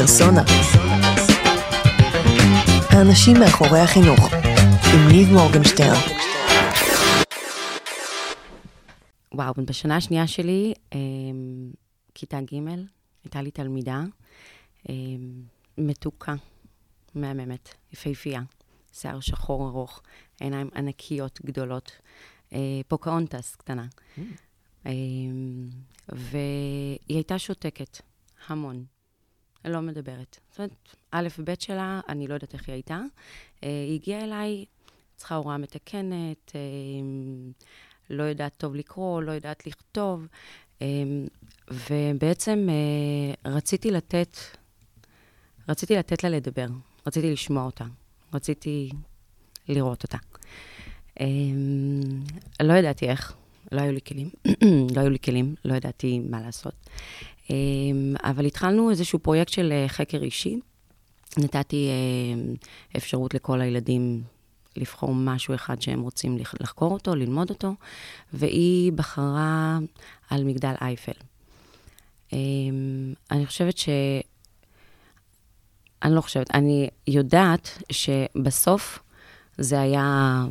[0.00, 0.42] פרסונה.
[2.90, 4.20] האנשים מאחורי החינוך,
[4.94, 6.00] עם ניב מורגנשטרן.
[9.34, 10.98] וואו, בשנה השנייה שלי, אה,
[12.14, 12.54] כיתה ג',
[13.24, 14.02] הייתה לי תלמידה
[14.88, 14.94] אה,
[15.78, 16.34] מתוקה,
[17.14, 18.40] מהממת, יפהפייה,
[18.92, 20.02] שיער שחור ארוך,
[20.40, 21.92] עיניים ענקיות גדולות,
[22.52, 22.58] אה,
[22.88, 23.86] פוקהונטס קטנה.
[23.86, 24.20] Mm.
[24.86, 24.92] אה,
[26.08, 28.00] והיא הייתה שותקת,
[28.46, 28.97] המון.
[29.64, 30.38] לא מדברת.
[30.50, 33.00] זאת אומרת, א' וב' שלה, אני לא יודעת איך היא הייתה.
[33.64, 34.64] אה, היא הגיעה אליי,
[35.16, 36.60] צריכה הוראה מתקנת, אה,
[38.10, 40.26] לא יודעת טוב לקרוא, לא יודעת לכתוב,
[40.82, 40.86] אה,
[41.70, 42.68] ובעצם
[43.44, 44.36] רציתי לתת,
[45.68, 46.66] רציתי לתת לה לדבר,
[47.06, 47.84] רציתי לשמוע אותה,
[48.34, 48.90] רציתי
[49.68, 50.18] לראות אותה.
[52.60, 53.36] לא ידעתי איך,
[53.72, 54.30] לא היו לי כלים,
[54.94, 56.74] לא היו לי כלים, לא ידעתי מה לעשות.
[57.50, 60.60] אמ, אבל התחלנו איזשהו פרויקט של אה, חקר אישי.
[61.38, 62.54] נתתי אה,
[62.96, 64.22] אפשרות לכל הילדים
[64.76, 67.74] לבחור משהו אחד שהם רוצים לחקור אותו, ללמוד אותו,
[68.32, 69.78] והיא בחרה
[70.30, 71.12] על מגדל אייפל.
[72.32, 73.88] אמ, אני חושבת ש...
[76.02, 78.98] אני לא חושבת, אני יודעת שבסוף
[79.58, 80.44] זה היה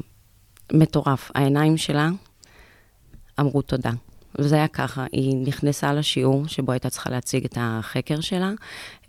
[0.74, 1.32] מטורף.
[1.36, 2.10] העיניים שלה
[3.40, 3.92] אמרו תודה.
[4.40, 8.52] וזה היה ככה, היא נכנסה לשיעור שבו הייתה צריכה להציג את החקר שלה,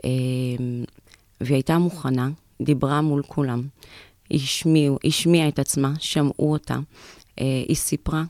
[0.05, 0.85] אמ,
[1.41, 2.29] והיא הייתה מוכנה,
[2.63, 3.63] דיברה מול כולם,
[4.31, 6.77] השמיעו, השמיעה את עצמה, שמעו אותה,
[7.41, 8.25] אה, היא סיפרה,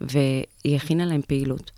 [0.00, 1.70] והיא הכינה להם פעילות.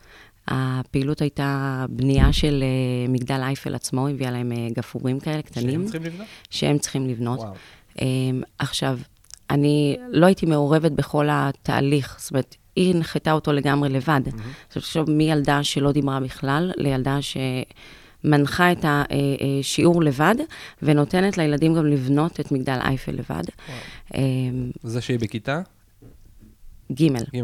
[0.48, 5.70] הפעילות הייתה בנייה של אה, מגדל אייפל עצמו, הביאה להם אה, גפורים כאלה קטנים.
[5.70, 6.26] שהם צריכים לבנות?
[6.50, 7.38] שהם צריכים לבנות.
[7.38, 7.54] וואו.
[8.58, 8.98] עכשיו,
[9.50, 14.20] אני לא הייתי מעורבת בכל התהליך, זאת אומרת, היא הנחתה אותו לגמרי לבד.
[14.26, 20.34] עכשיו, תחשוב, מילדה שלא דיברה בכלל, לילדה שמנחה את השיעור לבד,
[20.82, 23.42] ונותנת לילדים גם לבנות את מגדל אייפל לבד.
[24.14, 25.60] אמ, זה שהיא בכיתה?
[26.92, 27.06] ג'.
[27.36, 27.38] ג'.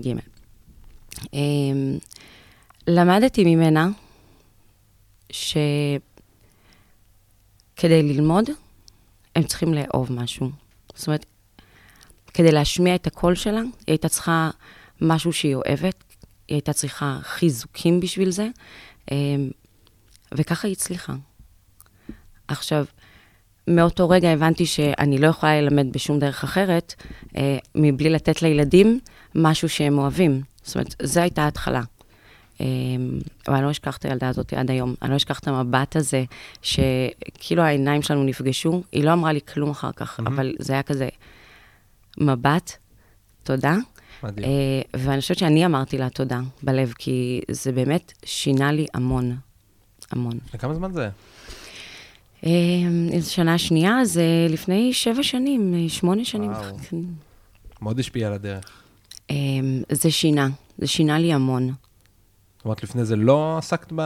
[0.00, 0.12] ג'.
[1.34, 1.98] אמ,
[2.86, 3.88] למדתי ממנה
[5.32, 6.02] שכדי
[8.02, 8.50] ללמוד,
[9.36, 10.50] הם צריכים לאהוב משהו.
[10.94, 11.26] זאת אומרת,
[12.34, 14.50] כדי להשמיע את הקול שלה, היא הייתה צריכה
[15.00, 16.04] משהו שהיא אוהבת,
[16.48, 18.48] היא הייתה צריכה חיזוקים בשביל זה,
[19.10, 19.50] אמ,
[20.34, 21.12] וככה היא הצליחה.
[22.48, 22.84] עכשיו,
[23.68, 26.94] מאותו רגע הבנתי שאני לא יכולה ללמד בשום דרך אחרת,
[27.36, 29.00] אה, מבלי לתת לילדים
[29.34, 30.42] משהו שהם אוהבים.
[30.62, 31.82] זאת אומרת, זו הייתה ההתחלה.
[32.60, 33.18] אבל אמ,
[33.48, 34.94] אני לא אשכח את הילדה הזאת עד היום.
[35.02, 36.24] אני לא אשכח את המבט הזה,
[36.62, 38.82] שכאילו העיניים שלנו נפגשו.
[38.92, 40.26] היא לא אמרה לי כלום אחר כך, mm-hmm.
[40.26, 41.08] אבל זה היה כזה
[42.20, 42.72] מבט,
[43.42, 43.76] תודה.
[44.22, 44.48] מדהים.
[44.48, 49.36] Uh, ואני חושבת שאני אמרתי לה תודה בלב, כי זה באמת שינה לי המון,
[50.10, 50.38] המון.
[50.54, 51.08] לכמה זמן זה?
[52.42, 52.46] Uh,
[53.22, 56.50] שנה שנייה, זה לפני שבע שנים, שמונה שנים.
[56.50, 56.76] וואו.
[57.82, 58.64] מאוד השפיע על הדרך.
[59.30, 59.34] Uh,
[59.90, 60.48] זה שינה,
[60.78, 61.72] זה שינה לי המון.
[62.56, 64.00] זאת אומרת, לפני זה לא עסקת ב...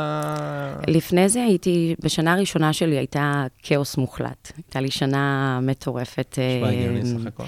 [0.89, 4.53] לפני זה הייתי, בשנה הראשונה שלי הייתה כאוס מוחלט.
[4.57, 6.39] הייתה לי שנה מטורפת.
[6.39, 7.45] נשמע הגיוני סך הכל.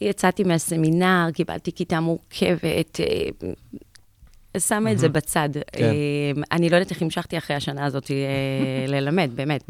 [0.00, 5.48] יצאתי מהסמינר, קיבלתי כיתה מורכבת, אה, שמה את זה בצד.
[5.72, 5.84] כן.
[5.84, 9.64] אה, אני לא יודעת איך המשכתי אחרי השנה הזאת אה, ללמד, באמת.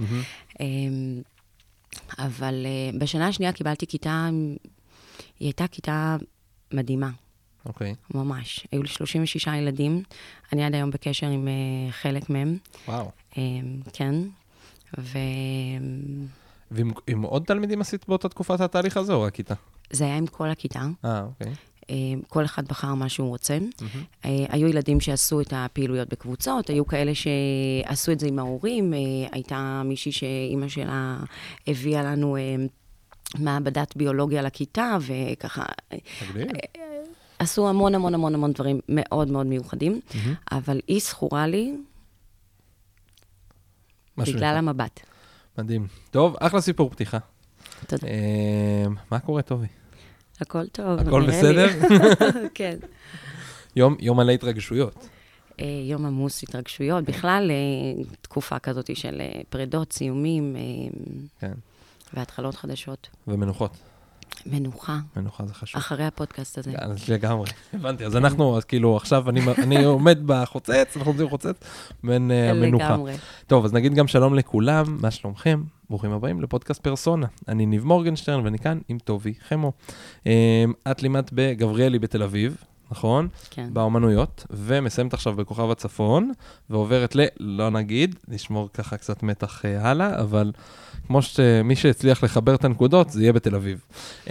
[2.18, 2.66] אבל
[2.98, 4.28] בשנה השנייה קיבלתי כיתה,
[5.40, 6.16] היא הייתה כיתה
[6.72, 7.10] מדהימה.
[7.66, 7.92] אוקיי.
[7.92, 8.16] Okay.
[8.16, 8.66] ממש.
[8.72, 10.02] היו לי 36 ילדים,
[10.52, 11.48] אני עד היום בקשר עם
[11.90, 12.58] חלק מהם.
[12.88, 13.10] וואו.
[13.92, 14.14] כן,
[14.98, 15.18] ו...
[16.70, 19.54] ועם עוד תלמידים עשית באותה תקופה את התהליך הזה, או רק כיתה?
[19.90, 20.86] זה היה עם כל הכיתה.
[21.04, 21.52] אה, אוקיי.
[21.90, 21.94] אה,
[22.28, 23.58] כל אחד בחר מה שהוא רוצה.
[23.58, 24.24] Mm-hmm.
[24.24, 28.94] היו ילדים שעשו את הפעילויות בקבוצות, היו כאלה שעשו את זה עם ההורים.
[28.94, 28.98] אה,
[29.32, 31.16] הייתה מישהי שאימא שלה
[31.66, 32.36] הביאה לנו
[33.38, 35.64] מעבדת ביולוגיה לכיתה, וככה...
[36.30, 36.48] מגניב.
[37.38, 40.16] עשו המון המון המון המון דברים מאוד מאוד מיוחדים, mm-hmm.
[40.52, 41.76] אבל היא זכורה לי
[44.18, 45.00] בגלל המבט.
[45.58, 45.86] מדהים.
[46.10, 47.18] טוב, אחלה סיפור פתיחה.
[47.86, 48.06] תודה.
[49.10, 49.66] מה קורה, טובי?
[50.40, 51.68] הכל טוב, הכל בסדר?
[52.54, 52.76] כן.
[53.76, 55.08] יום, יום מלא התרגשויות.
[55.60, 60.56] אה, יום עמוס התרגשויות, בכלל אה, תקופה כזאת של אה, פרדות, סיומים,
[61.40, 61.52] כן.
[62.14, 63.08] והתחלות חדשות.
[63.28, 63.89] ומנוחות.
[64.46, 64.98] מנוחה.
[65.16, 65.78] מנוחה זה חשוב.
[65.78, 66.72] אחרי הפודקאסט הזה.
[66.72, 68.06] כן, לגמרי, הבנתי.
[68.06, 71.56] אז אנחנו, אז כאילו, עכשיו אני, אני עומד בחוצץ, אנחנו עומדים בחוצץ,
[72.04, 72.84] בין המנוחה.
[72.84, 73.14] לגמרי.
[73.46, 75.62] טוב, אז נגיד גם שלום לכולם, מה שלומכם?
[75.90, 77.26] ברוכים הבאים לפודקאסט פרסונה.
[77.48, 79.72] אני ניב מורגנשטרן ואני כאן עם טובי חמו.
[80.26, 80.32] אמ,
[80.90, 82.56] את לימדת בגבריאלי בתל אביב,
[82.90, 83.28] נכון?
[83.50, 83.68] כן.
[83.72, 86.32] באומנויות, ומסיימת עכשיו בכוכב הצפון,
[86.70, 87.20] ועוברת ל...
[87.40, 90.52] לא נגיד, נשמור ככה קצת מתח אה, הלאה, אבל
[91.06, 93.84] כמו שמי שהצליח לחבר את הנקודות, זה יהיה בתל אביב.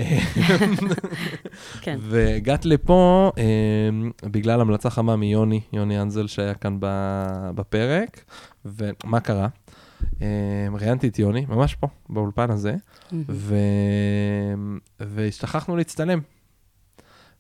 [1.81, 1.97] כן.
[2.01, 8.23] והגעת לפה אה, בגלל המלצה חמה מיוני, יוני אנזל שהיה כאן ב- בפרק,
[8.65, 9.47] ומה קרה?
[10.21, 10.27] אה,
[10.79, 12.75] ראיינתי את יוני, ממש פה, באולפן הזה,
[13.11, 13.23] מהמם.
[13.29, 13.56] ו...
[15.00, 16.19] והשתכחנו להצטלם.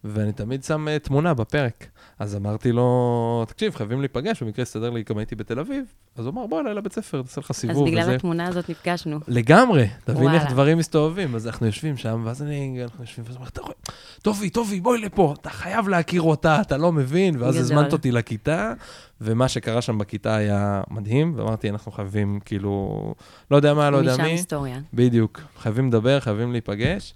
[0.03, 1.85] ואני תמיד שם אה, תמונה בפרק.
[2.19, 5.85] אז אמרתי לו, תקשיב, חייבים להיפגש, במקרה הסתדר לי, גם הייתי בתל אביב.
[6.15, 7.87] אז הוא אמר, בוא אליי לבית ספר, תעשה לך אז סיבוב.
[7.87, 9.19] בגלל וזה." התמונה הזאת נפגשנו.
[9.27, 10.43] לגמרי, תבין איך.
[10.49, 11.35] דברים מסתובבים.
[11.35, 13.73] אז אנחנו יושבים שם, ואז אני, אנחנו יושבים, ואז הוא אומר, "אתה רואה,
[14.21, 17.35] טובי, טובי, בואי לפה, אתה חייב להכיר אותה, אתה לא מבין.
[17.39, 17.61] ואז גדול.
[17.63, 18.73] הזמנת אותי לכיתה,
[19.21, 23.13] ומה שקרה שם בכיתה היה מדהים, ואמרתי, אנחנו חייבים, כאילו,
[23.51, 24.29] לא יודע מה, לא יודע משם מי.
[24.29, 24.79] היסטוריה.
[24.93, 27.13] בדיוק, חייבים לדבר, חייבים להיפגש.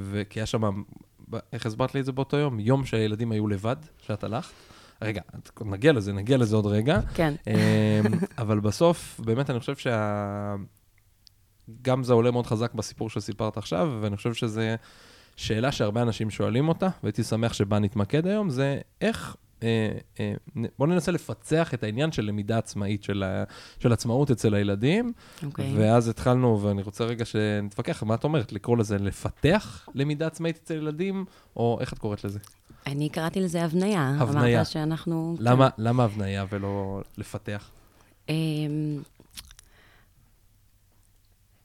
[0.00, 0.82] וכי היה שם,
[1.52, 2.60] איך הסברת לי את זה באותו יום?
[2.60, 3.76] יום שהילדים היו לבד,
[4.06, 4.52] שאת הלכת.
[5.02, 5.22] רגע,
[5.64, 7.00] נגיע לזה, נגיע לזה עוד רגע.
[7.14, 7.34] כן.
[7.46, 7.54] אמ,
[8.38, 10.54] אבל בסוף, באמת, אני חושב שה...
[11.82, 14.60] גם זה עולה מאוד חזק בסיפור שסיפרת עכשיו, ואני חושב שזו
[15.36, 19.36] שאלה שהרבה אנשים שואלים אותה, והייתי שמח שבה נתמקד היום, זה איך...
[19.62, 20.34] אה, אה,
[20.78, 23.44] בואו ננסה לפצח את העניין של למידה עצמאית, של, ה,
[23.78, 25.12] של עצמאות אצל הילדים,
[25.46, 25.74] אוקיי.
[25.76, 28.52] ואז התחלנו, ואני רוצה רגע שנתווכח, מה את אומרת?
[28.52, 31.24] לקרוא לזה לפתח למידה עצמאית אצל ילדים,
[31.56, 32.38] או איך את קוראת לזה?
[32.86, 34.14] אני קראתי לזה הבניה.
[34.18, 34.56] הבניה.
[34.56, 35.36] אמרת שאנחנו...
[35.38, 37.70] למה, למה הבניה ולא לפתח?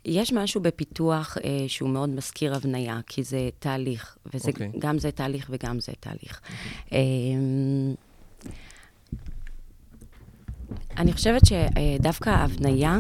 [0.10, 4.72] יש משהו בפיתוח אה, שהוא מאוד מזכיר הבניה, כי זה תהליך, וזה אוקיי.
[4.80, 6.42] גם זה תהליך וגם זה תהליך.
[6.92, 7.94] אמ,
[10.98, 13.00] אני חושבת שדווקא ההבניה,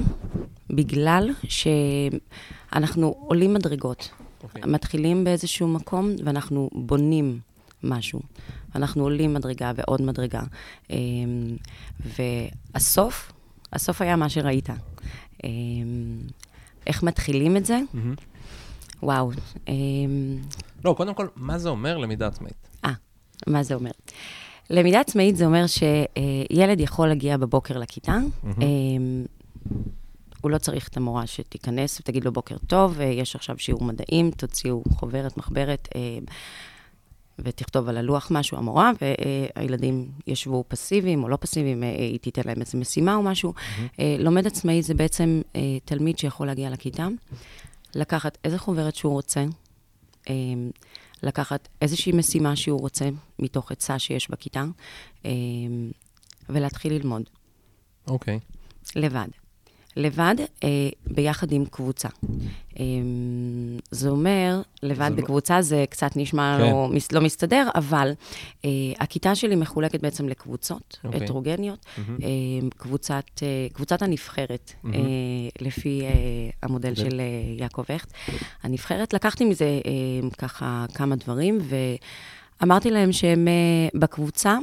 [0.69, 4.09] בגלל שאנחנו עולים מדרגות,
[4.43, 4.61] אוקיי.
[4.65, 7.39] מתחילים באיזשהו מקום ואנחנו בונים
[7.83, 8.21] משהו.
[8.75, 10.41] אנחנו עולים מדרגה ועוד מדרגה.
[10.89, 11.57] אמ,
[12.75, 13.31] והסוף,
[13.73, 14.69] הסוף היה מה שראית.
[15.43, 16.19] אמ,
[16.89, 17.79] איך מתחילים את זה?
[19.03, 19.31] וואו.
[19.67, 20.37] אמ,
[20.85, 22.69] לא, קודם כל, מה זה אומר למידה עצמאית?
[22.85, 22.91] אה,
[23.47, 23.91] מה זה אומר?
[24.69, 28.17] למידה עצמאית זה אומר שילד יכול להגיע בבוקר לכיתה,
[28.61, 29.25] אמ,
[30.41, 34.31] הוא לא צריך את המורה שתיכנס ותגיד לו בוקר טוב, אה, יש עכשיו שיעור מדעים,
[34.31, 35.99] תוציאו חוברת, מחברת, אה,
[37.43, 42.61] ותכתוב על הלוח משהו, המורה, והילדים ישבו פסיביים או לא פסיביים, אה, היא תיתן להם
[42.61, 43.53] איזו משימה או משהו.
[43.99, 47.07] אה, לומד עצמאי זה בעצם אה, תלמיד שיכול להגיע לכיתה,
[47.95, 49.45] לקחת איזה חוברת שהוא רוצה,
[51.23, 53.09] לקחת איזושהי משימה שהוא רוצה,
[53.39, 54.65] מתוך עצה שיש בכיתה,
[56.49, 57.23] ולהתחיל ללמוד.
[58.07, 58.39] אוקיי.
[58.95, 59.27] לבד.
[59.99, 60.69] לבד, אה,
[61.07, 62.07] ביחד עם קבוצה.
[62.79, 62.85] אה,
[63.91, 66.63] זה אומר, לבד זה לא- בקבוצה זה קצת נשמע כן.
[66.63, 68.11] לא, מס, לא מסתדר, אבל
[68.65, 68.69] אה,
[68.99, 71.23] הכיתה שלי מחולקת בעצם לקבוצות אוקיי.
[71.23, 71.85] הטרוגניות.
[71.97, 72.17] מהמם.
[72.23, 72.27] אה,
[72.77, 74.95] קבוצת, אה, קבוצת הנבחרת, מהמם.
[74.95, 74.99] אה,
[75.61, 76.09] לפי אה,
[76.63, 77.09] המודל מודל.
[77.09, 77.25] של אה,
[77.59, 78.11] יעקב הכט.
[78.63, 81.59] הנבחרת, לקחתי מזה אה, ככה כמה דברים,
[82.61, 84.57] ואמרתי להם שהם אה, בקבוצה,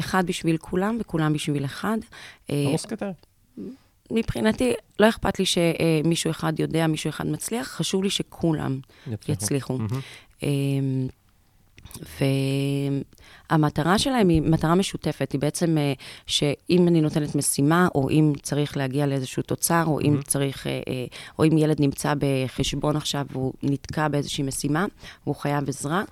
[0.00, 1.98] אחד בשביל כולם וכולם בשביל אחד.
[2.50, 2.64] אה,
[3.00, 3.08] לא.
[4.10, 8.78] מבחינתי, לא אכפת לי שמישהו אחד יודע, מישהו אחד מצליח, חשוב לי שכולם
[9.28, 9.78] יצליחו.
[9.78, 10.00] מהמם.
[10.42, 11.08] אמ,
[13.50, 15.92] והמטרה שלהם היא מטרה משותפת, היא בעצם אה,
[16.26, 20.22] שאם אני נותנת משימה, או אם צריך להגיע לאיזשהו תוצר, או אם מהמם.
[20.22, 21.04] צריך, אה, אה,
[21.38, 24.86] או אם ילד נמצא בחשבון עכשיו והוא נתקע באיזושהי משימה,
[25.24, 26.02] והוא חייב עזרה,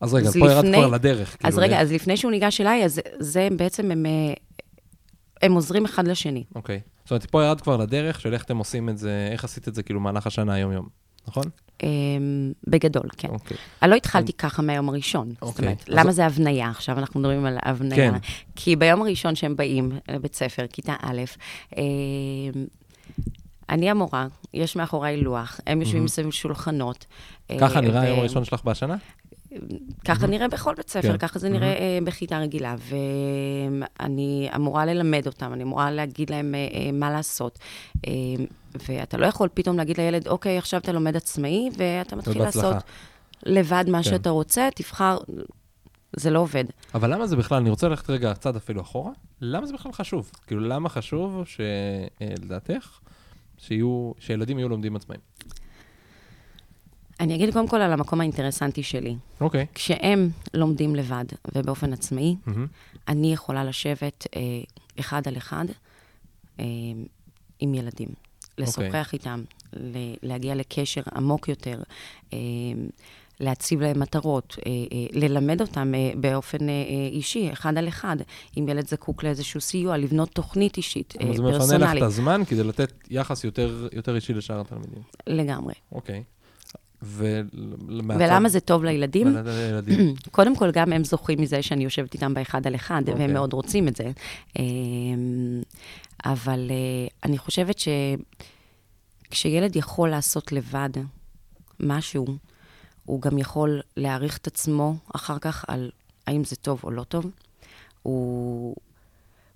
[0.00, 1.36] אז רגע, אז פה ירדת כבר לדרך.
[1.44, 4.06] אז כאילו, רגע, אז לפני שהוא ניגש אליי, אז זה בעצם, הם,
[5.42, 6.44] הם עוזרים אחד לשני.
[6.54, 6.80] אוקיי.
[7.04, 9.74] זאת אומרת, פה ירדת כבר לדרך של איך אתם עושים את זה, איך עשית את
[9.74, 10.88] זה כאילו מהלך השנה היום-יום,
[11.28, 11.44] נכון?
[11.82, 13.28] אמ, בגדול, כן.
[13.28, 13.56] אוקיי.
[13.82, 15.28] אני לא התחלתי ככה מהיום הראשון.
[15.28, 15.64] זאת אוקיי.
[15.64, 16.68] אומרת, למה זה הבניה?
[16.70, 17.96] עכשיו אנחנו מדברים על הבניה.
[17.96, 18.18] כן.
[18.56, 21.22] כי ביום הראשון שהם באים לבית ספר, כיתה א',
[21.76, 21.82] אמ,
[23.70, 26.04] אני המורה, יש מאחוריי לוח, הם יושבים מהמם.
[26.04, 27.06] מסביב שולחנות.
[27.60, 28.96] ככה אה, נראה היום הראשון שלך בהשנה?
[30.04, 31.18] ככה נראה בכל בית ספר, כן.
[31.18, 32.74] ככה זה נראה אה, בכיתה רגילה.
[34.00, 37.58] ואני אמורה ללמד אותם, אני אמורה להגיד להם אה, אה, מה לעשות.
[38.88, 42.42] ואתה לא יכול פתאום להגיד לילד, אוקיי, עכשיו אתה לומד עצמאי, ואתה מתחיל.
[42.42, 42.76] לעשות
[43.46, 44.02] לבד מה כן.
[44.02, 45.18] שאתה רוצה, תבחר,
[46.16, 46.64] זה לא עובד.
[46.94, 50.30] אבל למה זה בכלל, אני רוצה ללכת רגע צעד אפילו אחורה, למה זה בכלל חשוב?
[50.46, 52.98] כאילו, למה חשוב שלדעתך,
[54.18, 55.20] שילדים יהיו לומדים עצמאים?
[57.26, 59.16] אני אגיד קודם כל על המקום האינטרסנטי שלי.
[59.40, 59.66] אוקיי.
[59.74, 62.66] כשהם לומדים לבד ובאופן עצמאי, מהמם.
[63.08, 64.40] אני יכולה לשבת אה,
[65.00, 65.64] אחד על אחד
[66.60, 66.64] אה,
[67.60, 68.08] עם ילדים,
[68.58, 69.42] לשוחח איתם,
[69.72, 71.82] ל- להגיע לקשר עמוק יותר,
[72.32, 72.38] אה,
[73.40, 78.16] להציב להם מטרות, אה, אה, ללמד אותם אה, באופן אה, אה, אישי, אחד על אחד.
[78.58, 81.96] אם ילד זקוק לאיזשהו סיוע, לבנות תוכנית אישית, אה, אבל זה מפנה לך פרסונלית.
[82.02, 85.02] את הזמן כדי לתת יחס יותר, יותר אישי לשאר התלמידים.
[85.26, 85.74] לגמרי.
[85.92, 86.22] אוקיי.
[87.06, 88.16] ולמעט...
[88.20, 89.36] ולמה זה טוב לילדים?
[89.44, 90.14] לילדים.
[90.30, 93.14] קודם כל, גם הם זוכים מזה שאני יושבת איתם באחד על אחד, אוקיי.
[93.14, 94.10] והם מאוד רוצים את זה.
[94.58, 95.62] אמ,
[96.24, 97.76] אבל אה, אני חושבת
[99.28, 100.90] שכשילד יכול לעשות לבד
[101.80, 102.26] משהו,
[103.04, 105.90] הוא גם יכול להעריך את עצמו אחר כך על
[106.26, 107.30] האם זה טוב או לא טוב.
[108.02, 108.76] הוא,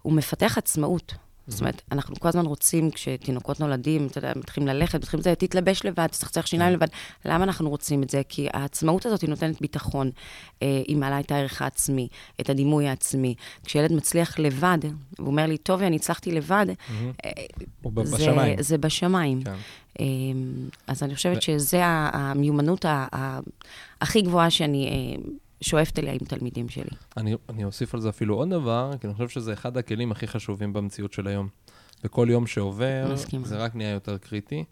[0.03, 1.15] הוא מפתח עצמאות.
[1.51, 5.85] זאת אומרת, אנחנו כל הזמן רוצים, כשתינוקות נולדים, אתה יודע, מתחילים ללכת, מתחילים לזה, תתלבש
[5.85, 6.87] לבד, תצחצח שיניים לבד.
[7.25, 8.23] למה אנחנו רוצים את זה?
[8.29, 10.11] כי העצמאות הזאת היא נותנת ביטחון.
[10.63, 12.09] אה, היא מעלה את הערך העצמי,
[12.41, 13.35] את הדימוי העצמי.
[13.65, 14.79] כשילד מצליח לבד,
[15.19, 16.67] והוא אומר לי, טוב, אני הצלחתי לבד,
[17.25, 17.31] אה,
[17.83, 18.63] הוא ב- זה- בשמיים.
[18.63, 19.43] זה בשמיים.
[19.43, 19.55] כן.
[20.01, 20.05] אה,
[20.87, 22.85] אז אני חושבת שזה ה- המיומנות
[24.01, 25.23] הכי גבוהה שאני אה,
[25.61, 26.97] שואפת אליה עם תלמידים שלי.
[27.17, 30.27] אני, אני אוסיף על זה אפילו עוד דבר, כי אני חושב שזה אחד הכלים הכי
[30.27, 31.49] חשובים במציאות של היום.
[32.05, 33.47] וכל יום שעובר, מסכימה.
[33.47, 34.65] זה רק נהיה יותר קריטי.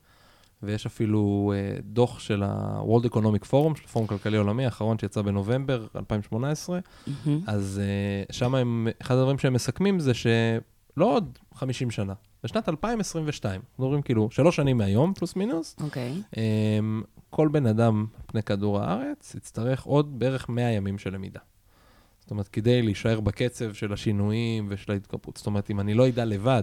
[0.62, 5.86] ויש אפילו אה, דוח של ה-World Economic Forum, של הפורום כלכלי עולמי, האחרון שיצא בנובמבר
[5.96, 7.40] 2018, מהמם.
[7.46, 12.12] אז אה, שם הם, אחד הדברים שהם מסכמים זה שלא עוד 50 שנה,
[12.44, 16.22] בשנת 2022, אנחנו מדברים כאילו שלוש שנים מהיום, פלוס מינוס, אוקיי.
[16.36, 21.40] אמ, כל בן אדם פני כדור הארץ יצטרך עוד בערך 100 ימים של למידה.
[22.20, 25.36] זאת אומרת, כדי להישאר בקצב של השינויים ושל ההתקפות.
[25.36, 26.62] זאת אומרת, אם אני לא אדע לבד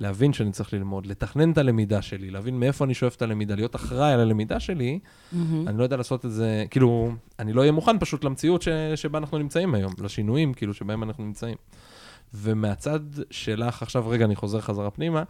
[0.00, 3.76] להבין שאני צריך ללמוד, לתכנן את הלמידה שלי, להבין מאיפה אני שואף את הלמידה, להיות
[3.76, 4.98] אחראי על הלמידה שלי,
[5.32, 5.68] מהמם.
[5.68, 9.18] אני לא יודע לעשות את זה, כאילו, אני לא אהיה מוכן פשוט למציאות ש, שבה
[9.18, 11.56] אנחנו נמצאים היום, לשינויים, כאילו, שבהם אנחנו נמצאים.
[12.34, 15.22] ומהצד שלך, עכשיו רגע, אני חוזר חזרה פנימה,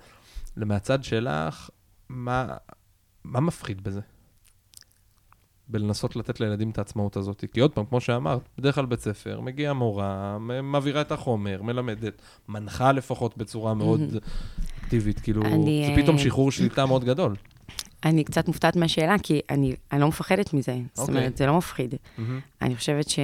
[0.57, 1.71] ומהצד שלך,
[2.09, 2.47] מה,
[3.25, 4.01] מה מפחיד בזה?
[5.71, 7.45] בלנסות לתת לילדים את העצמאות הזאת.
[7.53, 12.23] כי עוד פעם, כמו שאמרת, בדרך כלל בית ספר, מגיעה מורה, מעבירה את החומר, מלמדת,
[12.49, 14.01] מנחה לפחות בצורה מאוד
[14.81, 17.35] אקטיבית, כאילו, אני, זה פתאום אה, שחרור שליטה מאוד גדול.
[18.05, 20.79] אני קצת מופתעת מהשאלה, כי אני, אני לא מפחדת מזה.
[20.95, 21.15] זאת אוקיי.
[21.15, 21.95] אומרת, זה לא מפחיד.
[22.19, 22.41] מהמם.
[22.63, 23.19] אני חושבת ש...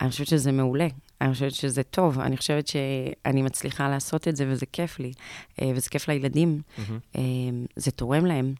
[0.00, 0.88] אני חושבת שזה מעולה.
[1.20, 2.20] אני חושבת שזה טוב.
[2.20, 5.12] אני חושבת שאני מצליחה לעשות את זה, וזה כיף לי.
[5.62, 6.60] אה, וזה כיף לילדים.
[7.16, 7.22] אה,
[7.76, 8.54] זה תורם להם.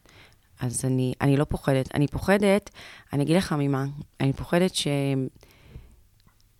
[0.59, 1.95] אז אני, אני לא פוחדת.
[1.95, 2.69] אני פוחדת,
[3.13, 3.85] אני אגיד לך ממה,
[4.19, 4.87] אני פוחדת ש...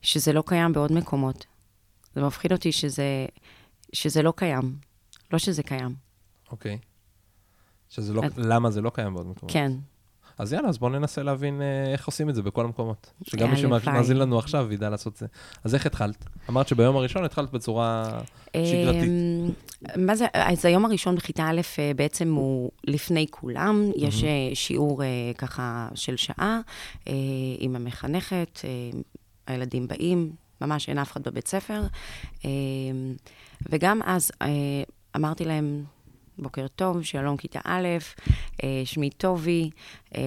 [0.02, 1.46] שזה לא קיים בעוד מקומות.
[2.16, 3.26] זה מפחיד אותי שזה,
[3.94, 4.76] שזה לא קיים.
[5.34, 5.96] לא שזה קיים.
[6.52, 6.78] אוקיי.
[7.90, 9.54] שזה לא, אז- למה זה לא קיים בעוד מקומות.
[9.54, 9.72] כן.
[10.38, 13.14] אז יאללה, אז בואו ננסה להבין אה, איך עושים את זה בכל המקומקות.
[13.24, 13.82] שגם מי הלוואי.
[13.82, 15.26] שמאזין לנו עכשיו ידע לעשות את זה.
[15.64, 16.26] אז איך התחלת?
[16.50, 18.20] אמרת שביום הראשון התחלת בצורה
[18.54, 19.04] שגרתית.
[19.04, 19.50] אמ,
[20.06, 25.04] מה זה, אז היום הראשון בכיתה א' אה, בעצם הוא לפני כולם, יש אה, שיעור
[25.04, 26.60] אה, ככה של שעה
[27.08, 27.14] אה,
[27.60, 28.70] עם המחנכת, אה,
[29.48, 31.82] הילדים באים, ממש אין אף אחד בבית ספר.
[32.46, 32.50] אה,
[33.70, 34.48] וגם אז אה,
[35.16, 35.84] אמרתי להם,
[36.40, 37.88] בוקר טוב, שלום כיתה א',
[38.64, 39.70] אה, שמי טובי.
[40.16, 40.22] אה,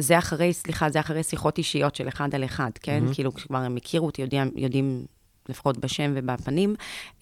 [0.00, 3.00] זה אחרי, סליחה, זה אחרי שיחות אישיות של אחד על אחד, כן?
[3.02, 3.14] מהמם.
[3.14, 5.06] כאילו, כבר הם הכירו אותי, יודעים, יודעים
[5.48, 6.74] לפחות בשם ובפנים,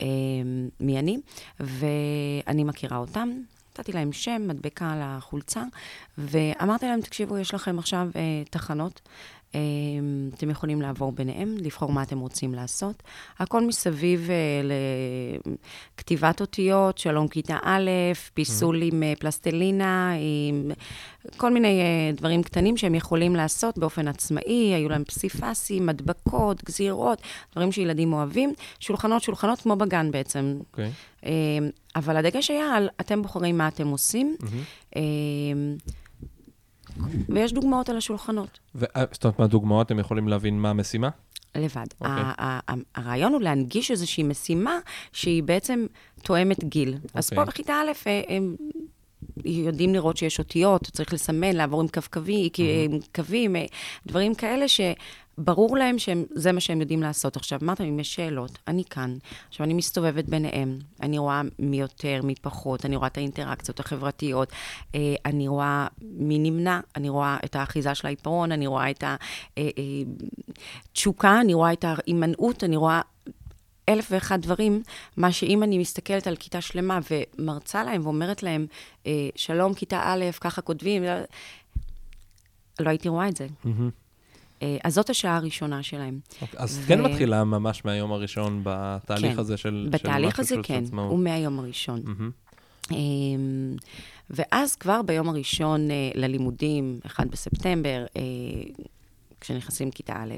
[0.03, 0.07] אה,
[0.81, 1.19] מי אני,
[1.61, 3.31] ואני מכירה אותם.
[3.73, 5.63] נתתי להם שם, מדבקה על החולצה,
[6.19, 9.01] ואמרתי להם, תקשיבו, יש לכם עכשיו אה, תחנות,
[10.35, 13.03] אתם יכולים לעבור ביניהם, לבחור מה אתם רוצים לעשות.
[13.39, 14.61] הכל מסביב אה,
[15.99, 17.91] לכתיבת אותיות, שלום כיתה א',
[18.35, 20.13] פיסול עם אה, פלסטלינה,
[20.51, 20.71] עם
[21.37, 27.23] כל מיני אה, דברים קטנים שהם יכולים לעשות באופן עצמאי, היו להם פסיפסים, מדבקות, גזירות,
[27.53, 28.55] דברים שילדים אוהבים.
[28.81, 30.57] שולחנות, שולחנות כמו בגן בעצם.
[30.71, 30.91] אוקיי.
[31.25, 31.31] אה,
[31.97, 35.77] אבל הדגש היה על אתם בוחרים מה אתם עושים, מהמם.
[37.29, 38.59] ויש דוגמאות על השולחנות.
[38.75, 41.09] ו- אה, זאת אומרת, מהדוגמאות אתם יכולים להבין מה המשימה?
[41.55, 41.87] לבד.
[42.01, 42.15] אוקיי.
[42.39, 44.79] ה- ה- הרעיון הוא להנגיש איזושהי משימה
[45.13, 45.87] שהיא בעצם
[46.23, 46.95] תואמת גיל.
[47.15, 47.53] אז פה אוקיי.
[47.53, 48.57] בכיתה א', אה, הם
[49.45, 52.49] יודעים לראות שיש אותיות, צריך לסמן, לעבור עם קווים,
[52.91, 53.65] עם קווים, אה,
[54.07, 54.65] דברים כאלה
[55.37, 57.37] שברור להם שזה מה שהם יודעים לעשות.
[57.37, 59.19] עכשיו, אמרת, אם יש שאלות, אני כאן.
[59.49, 64.53] עכשיו, אני מסתובבת ביניהם, אני רואה מי יותר, מי פחות, אני רואה את האינטראקציות החברתיות,
[64.95, 69.05] אה, אני רואה מי נמנע, אני רואה את האחיזה של העיפרון, אני רואה את
[70.93, 73.01] התשוקה, אני רואה את ההימנעות, אני רואה
[73.89, 74.83] אלף ואחד דברים,
[75.17, 76.99] מה שאם אני מסתכלת על כיתה שלמה
[77.39, 78.67] ומרצה להם ואומרת להם,
[79.07, 81.03] אה, שלום, כיתה א', ככה כותבים,
[82.81, 83.47] לא- הייתי רואה את זה.
[83.65, 83.91] מהמם.
[84.63, 86.21] אה, אז זאת השעה הראשונה שלהם.
[86.43, 89.39] אוקיי, אז ו- כן מתחילה ממש מהיום הראשון בתהליך כן.
[89.39, 91.11] הזה של של בתהליך משהו הזה של כן, עצמאות.
[91.11, 92.03] הוא מהיום הראשון.
[92.91, 93.77] אמ,
[94.31, 98.23] ואז כבר ביום הראשון אה, ללימודים, 1 בספטמבר, אה,
[99.41, 100.35] כשנכנסים לכיתה א',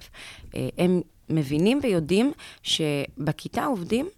[0.78, 1.00] הם
[1.30, 4.08] מבינים ויודעים שבכיתה עובדים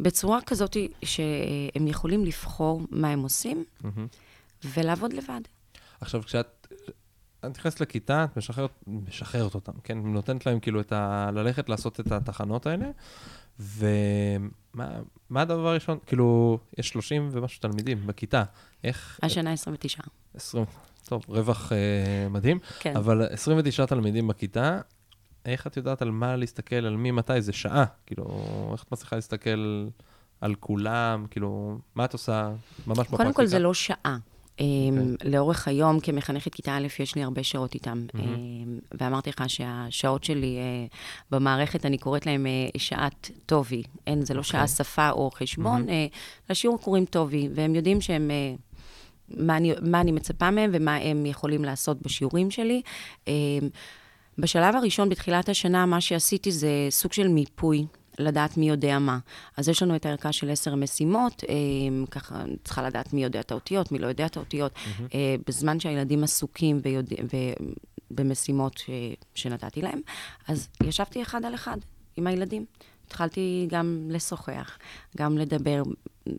[0.00, 4.06] בצורה כזאת שהם יכולים לבחור מה הם עושים מהמם.
[4.64, 5.40] ולעבוד לבד.
[6.00, 6.61] עכשיו, כשאת
[7.44, 9.98] את נכנסת לכיתה, את משחררת, משחררת אותם, כן?
[9.98, 11.30] נותנת להם כאילו את ה...
[11.34, 12.86] ללכת לעשות את התחנות האלה,
[13.60, 14.88] ומה
[15.30, 15.98] מה הדבר הראשון?
[16.06, 18.42] כאילו, יש 30 ומשהו תלמידים בכיתה.
[18.84, 19.20] איך...
[19.22, 20.02] השנה 29.
[20.34, 20.64] 20,
[21.04, 22.96] טוב, רווח אה, מדהים, כן.
[22.96, 24.80] אבל 29 תלמידים בכיתה,
[25.46, 27.42] איך את יודעת על מה להסתכל, על מי, מתי?
[27.42, 27.84] זה שעה.
[28.06, 28.26] כאילו,
[28.72, 29.86] איך את מצליחה להסתכל
[30.40, 31.26] על כולם?
[31.30, 32.50] כאילו, מה את עושה
[32.86, 33.16] ממש בפרקטיקה?
[33.16, 34.16] קודם כל, זה לא שעה.
[34.56, 34.62] Okay.
[35.24, 38.06] לאורך היום, כמחנכת כיתה א', יש לי הרבה שעות איתם.
[38.08, 38.96] Mm-hmm.
[39.00, 40.86] ואמרתי לך שהשעות שלי אה,
[41.30, 43.82] במערכת, אני קוראת להם אה, שעת טובי.
[44.06, 44.44] אין, זה לא okay.
[44.44, 46.50] שעה שפה או חשבון, mm-hmm.
[46.50, 48.30] לשיעור קוראים טובי, והם יודעים שהם...
[49.36, 52.82] מה אני, מה אני מצפה מהם ומה הם יכולים לעשות בשיעורים שלי.
[54.38, 57.86] בשלב הראשון, בתחילת השנה, מה שעשיתי זה סוג של מיפוי
[58.18, 59.18] לדעת מי יודע מה.
[59.56, 61.54] אז יש לנו את הערכה של עשר משימות, אה,
[62.10, 65.02] ככה צריכה לדעת מי יודע את האותיות, מי לא יודע את האותיות, mm-hmm.
[65.14, 67.36] אה, בזמן שהילדים עסוקים ויודע, ו...
[68.14, 68.90] במשימות ש...
[69.34, 70.00] שנתתי להם.
[70.48, 71.76] אז ישבתי אחד על אחד
[72.16, 72.64] עם הילדים.
[73.06, 74.78] התחלתי גם לשוחח,
[75.16, 75.82] גם לדבר,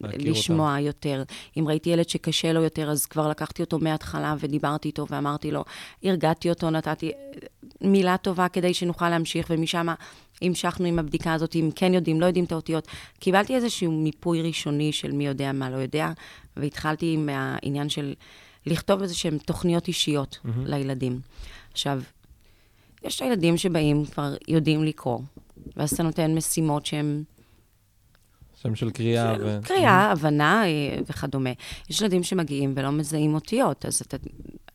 [0.01, 0.85] לשמוע אותם.
[0.85, 1.23] יותר.
[1.57, 5.63] אם ראיתי ילד שקשה לו יותר, אז כבר לקחתי אותו מההתחלה ודיברתי איתו ואמרתי לו,
[6.03, 7.11] הרגעתי אותו, נתתי
[7.81, 9.87] מילה טובה כדי שנוכל להמשיך, ומשם
[10.41, 12.87] המשכנו עם הבדיקה הזאת, אם כן יודעים, לא יודעים את האותיות.
[13.19, 16.11] קיבלתי איזשהו מיפוי ראשוני של מי יודע, מה לא יודע,
[16.57, 18.13] והתחלתי עם העניין של
[18.65, 20.49] לכתוב איזה שהן תוכניות אישיות mm-hmm.
[20.65, 21.19] לילדים.
[21.71, 22.01] עכשיו,
[23.03, 25.19] יש ילדים שבאים, כבר יודעים לקרוא,
[25.77, 27.23] ואז אתה נותן משימות שהן...
[28.61, 29.59] שם של קריאה ו...
[29.63, 31.49] קריאה, הבנה אה, וכדומה.
[31.89, 34.17] יש ילדים שמגיעים ולא מזהים אותיות, אז, אתה,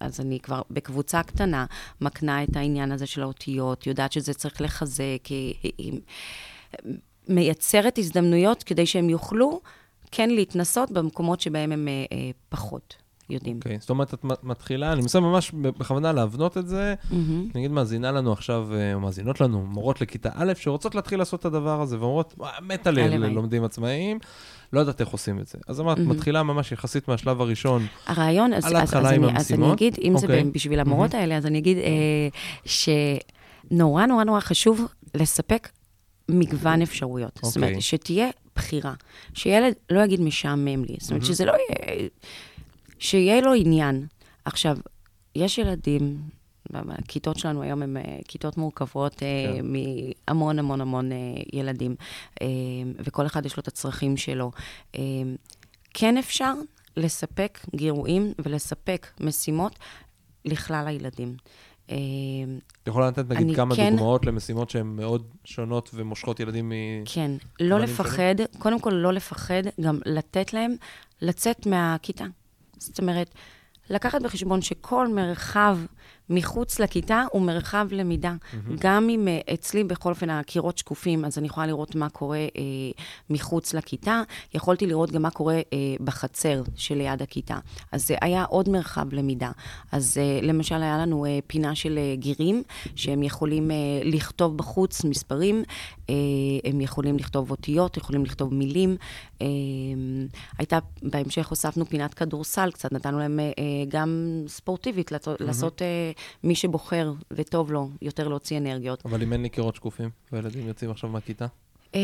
[0.01, 1.67] אז אני כבר בקבוצה קטנה
[2.01, 5.27] מקנה את העניין הזה של האותיות, יודעת שזה צריך לחזק,
[5.79, 6.01] היא
[7.29, 9.61] מייצרת הזדמנויות כדי שהם יוכלו
[10.11, 12.97] כן להתנסות במקומות שבהם הם אה, אה, פחות.
[13.31, 13.57] יודעים.
[13.57, 16.95] אוקיי, okay, זאת אומרת, את מתחילה, אני מנסה ממש בכוונה להבנות את זה.
[17.11, 17.15] Mm-hmm.
[17.55, 21.45] נגיד, מאזינה לנו עכשיו, אה, או מאזינות לנו, מורות לכיתה א', שרוצות להתחיל לעשות את
[21.45, 24.19] הדבר הזה, ואומרות, מתה ללומדים עצמאיים,
[24.73, 25.59] לא יודעת איך עושים את זה.
[25.67, 26.01] אז אמרת, mm-hmm.
[26.01, 29.39] מתחילה ממש יחסית מהשלב הראשון, הרעיון, אז, על ההתחלה עם המשימות.
[29.39, 30.19] אז אני אגיד, אם okay.
[30.19, 30.45] זה אוקיי.
[30.45, 31.17] בשביל המורות mm-hmm.
[31.17, 32.29] האלה, אז אני אגיד אה,
[33.71, 35.69] שנורא נורא נורא חשוב לספק
[36.29, 37.39] מגוון אפשרויות.
[37.39, 37.47] Okay.
[37.47, 37.83] זאת אומרת, אוקיי.
[37.83, 38.95] שתהיה בחירה.
[39.35, 40.97] שילד לא יגיד משעמם לי.
[41.01, 41.27] זאת אומרת, mm-hmm.
[41.27, 42.09] שזה לא יהיה...
[42.99, 44.07] שיהיה לו עניין.
[44.45, 44.77] עכשיו,
[45.35, 46.19] יש ילדים,
[46.75, 49.67] הכיתות שלנו היום הן אה, כיתות מורכבות אה, כן.
[50.29, 51.17] מהמון המון המון אה,
[51.53, 51.95] ילדים,
[52.99, 54.51] וכל אחד יש לו את הצרכים שלו.
[55.95, 56.55] כן אפשר
[56.97, 59.79] לספק גירויים ולספק משימות
[60.45, 61.37] לכלל הילדים.
[61.87, 61.93] את
[62.87, 66.73] יכולה לתת נגיד כמה כן, דוגמאות למשימות שהן מאוד שונות ומושכות ילדים מ...
[67.05, 68.47] כן, לא לפחד, שונים?
[68.59, 70.75] קודם כל לא לפחד, גם לתת להם
[71.23, 72.25] לצאת מהכיתה.
[72.79, 73.35] זאת אומרת,
[73.91, 75.79] לקחת בחשבון שכל מרחב
[76.31, 78.35] מחוץ לכיתה הוא מרחב למידה.
[78.41, 78.73] Mm-hmm.
[78.79, 83.03] גם אם uh, אצלי, בכל אופן, הקירות שקופים, אז אני יכולה לראות מה קורה uh,
[83.31, 84.23] מחוץ לכיתה.
[84.55, 87.59] יכולתי לראות גם מה קורה uh, בחצר שליד הכיתה.
[87.93, 89.51] אז זה היה עוד מרחב למידה.
[89.93, 92.63] אז uh, למשל, היה לנו uh, פינה של uh, גירים,
[92.97, 95.63] שהם יכולים uh, לכתוב בחוץ מספרים,
[96.07, 96.11] uh,
[96.65, 98.97] הם יכולים לכתוב אותיות, יכולים לכתוב מילים.
[99.39, 99.43] Uh,
[100.59, 105.31] הייתה, בהמשך הוספנו פינת כדורסל, קצת נתנו להם uh, גם ספורטיבית, mm-hmm.
[105.41, 105.83] לעשות...
[105.83, 109.07] Uh, מי שבוחר וטוב לו יותר להוציא אנרגיות.
[109.07, 111.47] אבל אם אין לי קירות שקופים, והילדים יוצאים עכשיו מהכיתה?
[111.95, 112.01] אמ,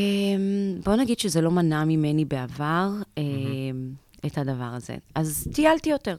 [0.85, 3.23] בוא נגיד שזה לא מנע ממני בעבר אמ,
[4.27, 4.97] את הדבר הזה.
[5.15, 6.17] אז טיילתי יותר.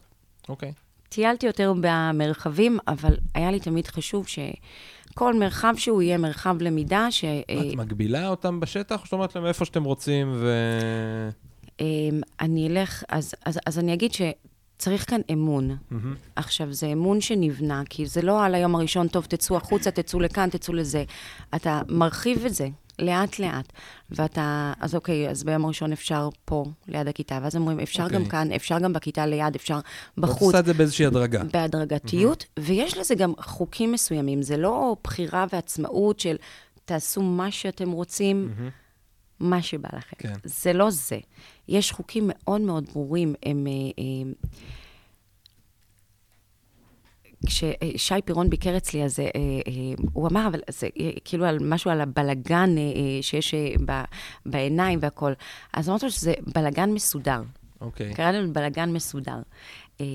[0.50, 0.74] אוקיי.
[1.10, 7.26] טיילתי יותר במרחבים, אבל היה לי תמיד חשוב שכל מרחב שהוא יהיה מרחב למידה, ש...
[7.26, 10.50] את מגבילה אותם בשטח, או שאת אומרת להם איפה שאתם רוצים ו...
[11.80, 14.22] אמ, אני אלך, אז, אז, אז אני אגיד ש...
[14.78, 15.72] צריך כאן אמון.
[15.72, 15.96] Mm-hmm.
[16.36, 20.50] עכשיו, זה אמון שנבנה, כי זה לא על היום הראשון, טוב, תצאו החוצה, תצאו לכאן,
[20.50, 21.04] תצאו לזה.
[21.56, 22.68] אתה מרחיב את זה
[23.00, 23.74] לאט-לאט,
[24.10, 28.10] ואתה, אז אוקיי, אז ביום הראשון אפשר פה, ליד הכיתה, ואז אומרים, אפשר okay.
[28.10, 28.32] גם אוקיי.
[28.32, 29.80] כאן, אפשר גם בכיתה ליד, אפשר
[30.18, 30.38] בחוץ.
[30.38, 31.44] את עושה את זה באיזושהי הדרגה.
[31.54, 32.62] בהדרגתיות, mm-hmm.
[32.64, 34.42] ויש לזה גם חוקים מסוימים.
[34.42, 36.36] זה לא בחירה ועצמאות של
[36.86, 38.50] תעשו מה שאתם רוצים.
[38.50, 38.85] Mm-hmm.
[39.40, 40.16] מה שבא לכם.
[40.20, 40.34] כן.
[40.44, 41.20] זה לא זה.
[41.68, 43.36] יש חוקים מאוד מאוד ברורים.
[43.44, 43.58] הם...
[43.58, 43.68] הם אה,
[44.00, 44.32] אה,
[47.46, 49.26] כששי פירון ביקר אצלי, אז אה,
[50.14, 50.88] הוא אמר, אבל זה
[51.26, 52.76] כאילו על משהו על הבלגן
[53.22, 53.54] שיש
[54.46, 55.34] בעיניים והכול.
[55.74, 57.42] אז אמרתי לו שזה בלגן מסודר.
[57.82, 58.14] אוקיי.
[58.14, 59.42] קרא לנו בלגן מסודר.
[60.02, 60.06] אה,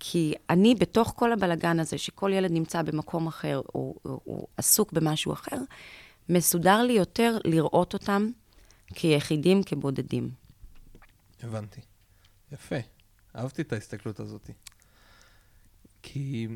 [0.00, 4.92] כי אני, בתוך כל הבלגן הזה, שכל ילד נמצא במקום אחר, או, או, או עסוק
[4.92, 5.56] במשהו אחר,
[6.28, 8.30] מסודר לי יותר לראות אותם
[8.94, 10.30] כיחידים, כבודדים.
[11.42, 11.80] הבנתי.
[12.52, 12.76] יפה.
[13.36, 14.50] אהבתי את ההסתכלות הזאת.
[16.02, 16.48] כי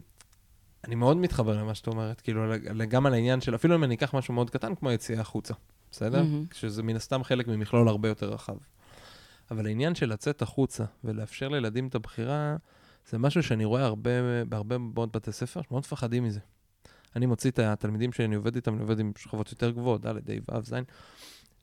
[0.85, 2.43] אני מאוד מתחבר למה שאת אומרת, כאילו,
[2.89, 5.55] גם על העניין של, אפילו אם אני אקח משהו מאוד קטן, כמו יציאה החוצה,
[5.91, 6.23] בסדר?
[6.23, 6.45] מהמם.
[6.53, 8.57] שזה מן הסתם חלק ממכלול הרבה יותר רחב.
[9.51, 12.57] אבל העניין של לצאת החוצה ולאפשר לילדים את הבחירה,
[13.09, 16.41] זה משהו שאני רואה הרבה, בהרבה מאוד בתי ספר, שמאוד מפחדים מזה.
[17.17, 20.59] אני מוציא את התלמידים שאני עובד איתם, אני עובד עם שכבות יותר גבוהות, ד', ה',
[20.59, 20.75] ו', ז',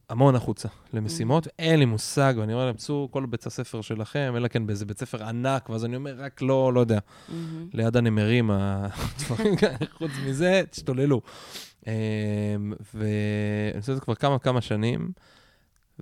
[0.09, 4.47] המון החוצה למשימות, אין לי מושג, ואני אומר להם, צאו כל בית הספר שלכם, אלא
[4.47, 7.69] כן באיזה בית ספר ענק, ואז אני אומר, רק לא, לא יודע, מהמם.
[7.73, 11.21] ליד הנמרים, הדברים כאלה, חוץ מזה, תשתוללו.
[11.87, 11.91] אמ,
[12.93, 15.11] ואני עושה את זה כבר כמה כמה שנים,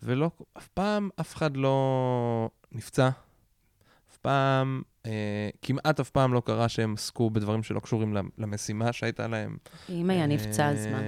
[0.03, 3.09] ולא, אף פעם אף אחד לא נפצע,
[4.11, 9.27] אף פעם, אה, כמעט אף פעם לא קרה שהם עסקו בדברים שלא קשורים למשימה שהייתה
[9.27, 9.57] להם.
[9.89, 10.99] אם היה נפצע, אז מה?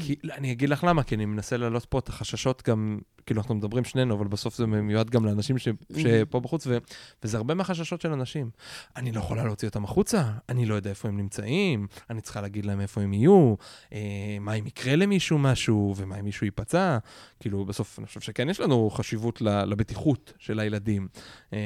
[0.00, 3.40] כי, לא, אני אגיד לך למה, כי אני מנסה להעלות פה את החששות גם, כאילו,
[3.40, 6.78] אנחנו מדברים שנינו, אבל בסוף זה מיועד גם לאנשים ש, שפה בחוץ, ו,
[7.22, 8.50] וזה הרבה מהחששות של אנשים.
[8.96, 12.66] אני לא יכולה להוציא אותם החוצה, אני לא יודע איפה הם נמצאים, אני צריכה להגיד
[12.66, 13.54] להם איפה הם יהיו,
[13.92, 13.98] אה,
[14.40, 16.98] מה אם יקרה למישהו משהו, ומה אם מישהו ייפצע.
[17.40, 21.08] כאילו, בסוף אני חושב שכן יש לנו חשיבות לבטיחות של הילדים.
[21.52, 21.58] אה,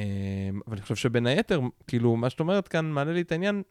[0.66, 3.62] אבל אני חושב שבין היתר, כאילו, מה שאת אומרת כאן מעלה לי את העניין.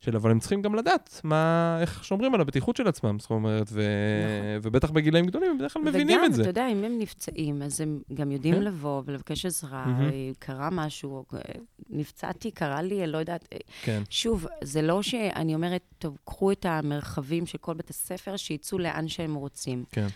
[0.00, 3.68] של אבל הם צריכים גם לדעת מה, איך שומרים על הבטיחות של עצמם, זאת אומרת,
[3.72, 3.80] ו...
[3.80, 4.58] נכון.
[4.62, 6.42] ובטח בגילאים גדולים הם בדרך כלל מבינים וגם, את זה.
[6.42, 8.62] אתה יודע, אם הם נפצעים, אז הם גם יודעים כן.
[8.62, 9.84] לבוא ולבקש עזרה.
[10.00, 11.40] אה, קרה משהו, אה,
[11.90, 13.54] נפצעתי, קרה לי, לא יודעת.
[13.82, 18.78] כן, שוב, זה לא שאני אומרת, טוב, קחו את המרחבים של כל בית הספר, שיצאו
[18.78, 19.84] לאן שהם רוצים.
[19.92, 20.06] כן.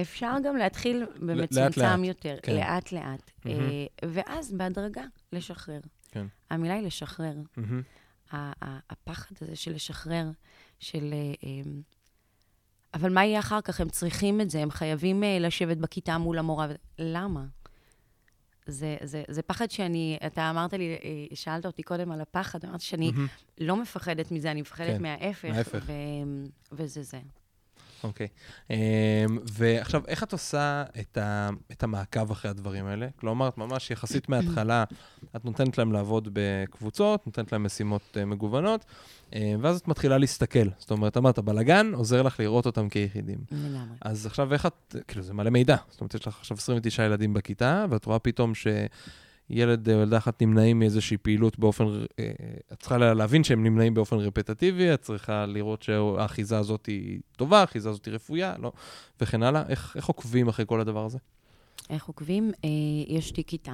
[0.00, 2.54] אפשר גם להתחיל במצומצם יותר, כן.
[2.54, 3.30] לאט-לאט.
[3.46, 3.52] אה,
[4.04, 5.80] ואז בהדרגה לשחרר.
[6.10, 6.26] כן.
[6.50, 7.34] המילה היא לשחרר.
[7.56, 7.82] מהמם.
[8.90, 10.30] הפחד הזה של לשחרר,
[10.78, 11.12] של...
[11.12, 11.70] אה, אה,
[12.94, 13.80] אבל מה יהיה אחר כך?
[13.80, 16.66] הם צריכים את זה, הם חייבים אה, לשבת בכיתה מול המורה.
[16.98, 17.44] למה?
[18.66, 22.84] זה, זה, זה פחד שאני, אתה אמרת לי, אה, שאלת אותי קודם על הפחד, אמרתי
[22.84, 23.26] שאני מהמם.
[23.60, 25.44] לא מפחדת מזה, אני מפחדת כן, מההפך.
[25.44, 25.84] מההפך.
[25.86, 25.92] ו,
[26.72, 27.20] וזה זה.
[28.04, 28.28] אוקיי.
[28.70, 28.76] אמ,
[29.52, 33.08] ועכשיו, איך את עושה את, ה, את המעקב אחרי הדברים האלה?
[33.16, 34.84] כלומר, את ממש יחסית מההתחלה,
[35.36, 38.84] את נותנת להם לעבוד בקבוצות, נותנת להם משימות אה, מגוונות,
[39.34, 40.68] אה, ואז את מתחילה להסתכל.
[40.78, 43.38] זאת אומרת, אמרת, הבלגן עוזר לך לראות אותם כיחידים.
[43.52, 43.96] לגמרי.
[44.00, 47.34] אז עכשיו איך את, כאילו זה מלא מידע, זאת אומרת, יש לך עכשיו 29 ילדים
[47.34, 48.52] בכיתה, ואת רואה פתאום
[49.48, 51.84] שילד או ילדה אחת נמנעים מאיזושהי פעילות באופן,
[52.18, 52.30] אה,
[52.72, 57.60] את צריכה לה- להבין שהם נמנעים באופן רפטטיבי, את צריכה לראות שהאחיזה הזאת היא טובה,
[57.60, 58.72] האחיזה הזאת היא רפויה, לא,
[59.20, 59.62] וכן הלאה.
[59.68, 61.18] איך, איך עוקבים אחרי כל הדבר הזה?
[61.90, 62.50] איך עוקבים?
[62.64, 62.68] אה,
[63.08, 63.72] יש תיק כיתה.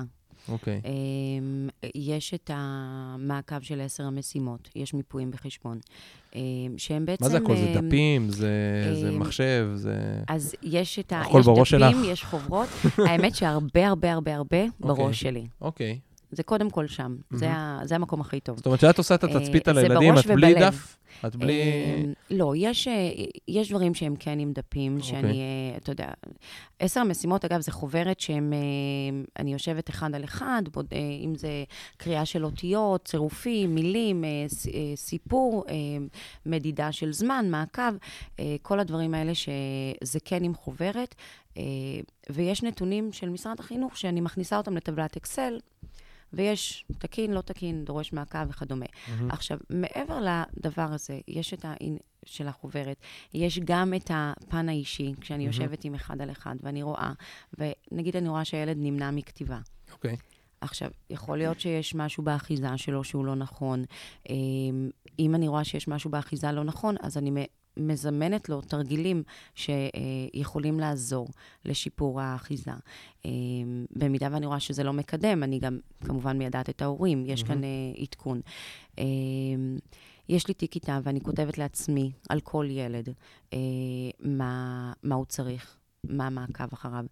[0.49, 5.79] אוקיי, אמ, יש את המעקב של עשר המשימות, יש מיפויים בחשבון,
[6.35, 6.41] אמ,
[6.77, 7.25] שהם בעצם...
[7.25, 7.57] מה זה הכל?
[7.57, 8.51] זה אמ, דפים, זה,
[9.01, 9.97] זה מחשב, זה...
[10.29, 11.21] אז יש את ה...
[11.21, 12.13] הכל יש בראש דפים, שלך?
[12.13, 12.69] יש חוברות.
[13.09, 15.47] האמת שהרבה, הרבה, הרבה, הרבה בראש שלי.
[15.61, 15.99] אוקיי.
[16.33, 17.17] זה קודם כל שם.
[17.31, 18.57] זה ה- זה המקום הכי טוב.
[18.57, 20.63] זאת אומרת, כשאת עושה את התצפית אה, על זה הילדים, את בלי ובלב.
[20.67, 20.97] דף?
[21.27, 21.63] את בלי...
[22.05, 22.93] אמ, לא, יש, אה,
[23.49, 25.09] יש דברים שהם כן עם דפים, אוקיי.
[25.11, 26.09] שאני, אה, אתה יודע,
[26.79, 28.59] עשר המשימות, אגב, זה חוברת שהם, אה,
[29.39, 31.65] אני יושבת אחד על אחד, בוד- אה, אם זה
[31.97, 34.47] קריאה של אותיות, צירופים, מילים, אה, אה,
[34.97, 35.75] סיפור, אה,
[36.47, 37.83] מדידה של זמן, מעקב,
[38.41, 41.15] אה, כל הדברים האלה שזה כן עם חוברת.
[41.57, 41.63] אה,
[42.31, 45.59] ויש נתונים של משרד החינוך שאני מכניסה אותם לטבלת אקסל.
[46.33, 48.87] ויש תקין, לא תקין, דורש מעקב וכדומה.
[49.09, 49.31] מהמם.
[49.31, 51.75] עכשיו, מעבר לדבר הזה, יש את ה...
[52.27, 52.97] של החוברת,
[53.35, 55.53] יש גם את הפן האישי, כשאני מהמם.
[55.53, 57.13] יושבת עם אחד על אחד, ואני רואה,
[57.59, 59.59] ונגיד אני רואה שהילד נמנע מכתיבה.
[59.93, 60.17] אוקיי.
[60.61, 63.85] עכשיו, יכול להיות שיש משהו באחיזה שלו שהוא לא נכון.
[64.29, 67.47] אמ, אם אני רואה שיש משהו באחיזה לא נכון, אז אני
[67.81, 69.23] מזמנת לו תרגילים
[69.55, 71.29] שיכולים לעזור
[71.65, 72.71] לשיפור האחיזה.
[73.25, 77.65] אמ, במידה ואני רואה שזה לא מקדם, אני גם כמובן מיידעת את ההורים, יש כאן
[77.65, 77.69] אה,
[78.03, 78.41] עדכון.
[78.99, 79.79] אמ,
[80.29, 83.09] יש לי תיק כיתה ואני כותבת לעצמי על כל ילד
[83.53, 83.59] אה,
[84.21, 87.05] מה, מה הוא צריך, מה המעקב אחריו.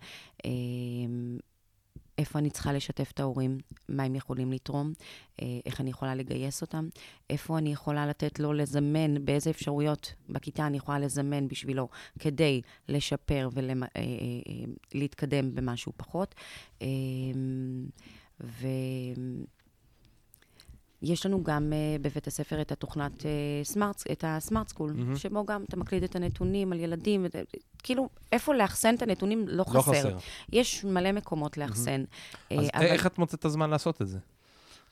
[2.19, 4.93] איפה אני צריכה לשתף את ההורים, מה הם יכולים לתרום,
[5.43, 6.89] אה, איך אני יכולה לגייס אותם,
[7.31, 13.49] איפה אני יכולה לתת לו לזמן, באיזה אפשרויות בכיתה אני יכולה לזמן בשבילו כדי לשפר
[14.95, 16.35] ולהתקדם במשהו פחות.
[16.83, 16.87] אה,
[18.41, 18.67] ו...
[21.03, 23.25] יש לנו גם uh, בבית הספר את התוכנת uh,
[23.63, 25.17] סמארט, את הסמארט סקול, מהמם.
[25.17, 27.37] שבו גם אתה מקליד את הנתונים על ילדים, ות-
[27.83, 29.93] כאילו, איפה לאחסן את הנתונים לא לא חסר.
[29.93, 30.17] חסר.
[30.53, 32.05] יש מלא מקומות לאחסן.
[32.53, 34.19] אה, אז אבל איך את מוצאת את הזמן לעשות את זה?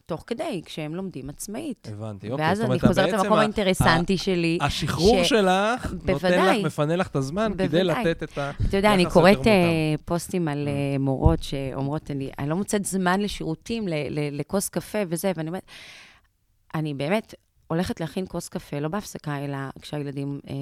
[0.07, 1.89] תוך כדי, כשהם לומדים עצמאית.
[1.93, 2.47] הבנתי, אוקיי.
[2.47, 4.59] ואז אני חוזרת למקום האינטרסנטי שלי.
[4.61, 6.57] השחרור ש- שלך נותן.
[6.57, 7.85] לך, מפנה לך את הזמן כדי.
[7.85, 8.51] לתת את ה...
[8.69, 9.53] אתה יודע, אני קוראת אה,
[10.05, 13.85] פוסטים על אה, מורות שאומרות, אני, אני לא מוצאת זמן לשירותים,
[14.33, 15.67] לכוס קפה וזה, ואני אומרת,
[16.75, 17.35] אני באמת
[17.67, 20.55] הולכת להכין כוס קפה, לא בהפסקה, אלא כשהילדים אה,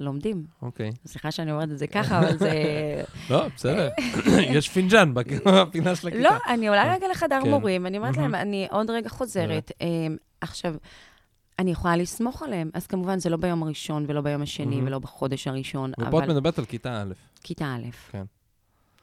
[0.00, 0.44] לומדים.
[0.62, 0.90] אוקיי.
[1.06, 2.52] סליחה שאני אומרת את זה ככה, אבל זה...
[3.30, 3.88] לא, בסדר.
[4.56, 6.22] יש פינג'אן בפינה של הכיתה.
[6.22, 7.50] לא, אני עולה רגע לחדר כן.
[7.50, 8.34] מורים, אני אומרת להם.
[8.34, 9.72] אני עוד רגע חוזרת.
[9.82, 9.86] אה,
[10.40, 10.74] עכשיו,
[11.58, 14.80] אני יכולה לסמוך עליהם, אז כמובן, זה לא ביום הראשון ולא ביום השני.
[14.82, 17.12] ולא בחודש הראשון, ופה את אבל מדברת על כיתה א'.
[17.42, 17.90] כיתה א'.
[18.12, 18.24] כן.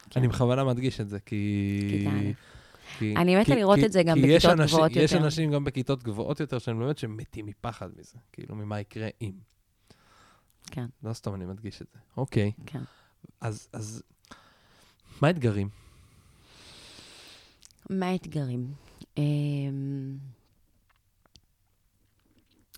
[0.10, 0.20] כן.
[0.20, 1.80] אני בכוונה מדגיש את זה, כי...
[1.90, 2.32] כיתה א'.
[3.00, 5.26] כי- אני מתה לראות כי- את זה גם כי יש בכיתות אנשים- גבוהות יש יותר.
[5.26, 8.18] אנשים גם בכיתות גבוהות יותר, שהם באמת שמתים מפחד מזה.
[8.34, 9.32] כאילו, ממה יקרה אם.
[10.74, 12.00] כן, לא סתם אני מדגיש את זה.
[12.18, 12.52] אוקיי.
[12.66, 12.82] כן.
[13.42, 14.04] אז, אז
[15.22, 15.70] מה האתגרים?
[17.90, 18.74] מה האתגרים?
[19.18, 20.18] אמ,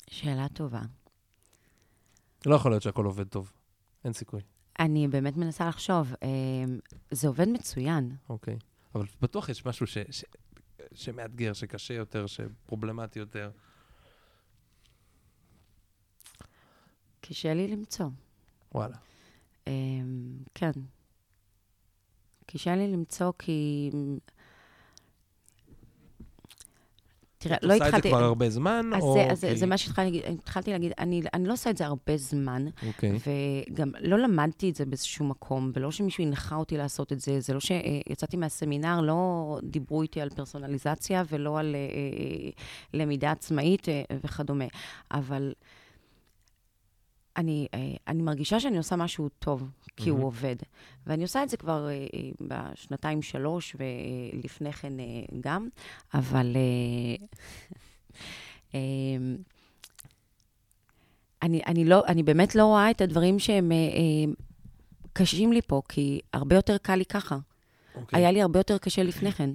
[0.10, 0.81] שאלה טובה.
[2.45, 3.51] לא יכול להיות שהכל עובד טוב.
[4.03, 4.41] אין סיכוי.
[4.79, 6.13] אני באמת מנסה לחשוב.
[6.23, 6.79] אמ,
[7.12, 8.15] זה עובד מצוין.
[8.29, 8.58] אוקיי.
[8.95, 10.23] אבל בטוח יש משהו ש, ש,
[10.93, 13.51] שמאתגר, שקשה יותר, שפרובלמטי יותר.
[17.29, 18.05] קשה לי למצוא.
[18.75, 18.95] וואלה.
[19.67, 19.73] אמ,
[20.55, 20.71] כן.
[22.45, 23.89] קשה לי למצוא כי...
[27.38, 28.09] תראה, את לא עושה את התחלתי...
[28.09, 29.13] זה כבר הרבה זמן, אז או...
[29.13, 30.39] זה, אז זה, כי- זה מה שהתחלתי להגיד.
[30.39, 33.11] התחלתי אני, אני לא עושה את זה הרבה זמן, אוקיי.
[33.71, 37.53] וגם לא למדתי את זה באיזשהו מקום, ולא שמישהו הנחה אותי לעשות את זה, זה
[37.53, 42.49] לא שיצאתי מהסמינר, לא דיברו איתי על פרסונליזציה ולא על אה, אה,
[42.93, 44.65] למידה עצמאית אה, וכדומה.
[45.11, 45.53] אבל
[47.37, 50.21] אני, אה, אני מרגישה שאני עושה משהו טוב, כי מהמם.
[50.21, 50.55] הוא עובד.
[51.07, 54.93] ואני עושה את זה כבר אה, אה, בשנתיים, שלוש, ולפני כן
[55.39, 55.67] גם,
[56.13, 56.55] אבל...
[56.55, 57.25] אה,
[61.41, 63.71] אני, אני, לא, אני באמת לא רואה את הדברים שהם
[65.13, 67.37] קשים לי פה, כי הרבה יותר קל לי ככה.
[67.95, 68.19] אוקיי.
[68.19, 69.49] היה לי הרבה יותר קשה לפני כן.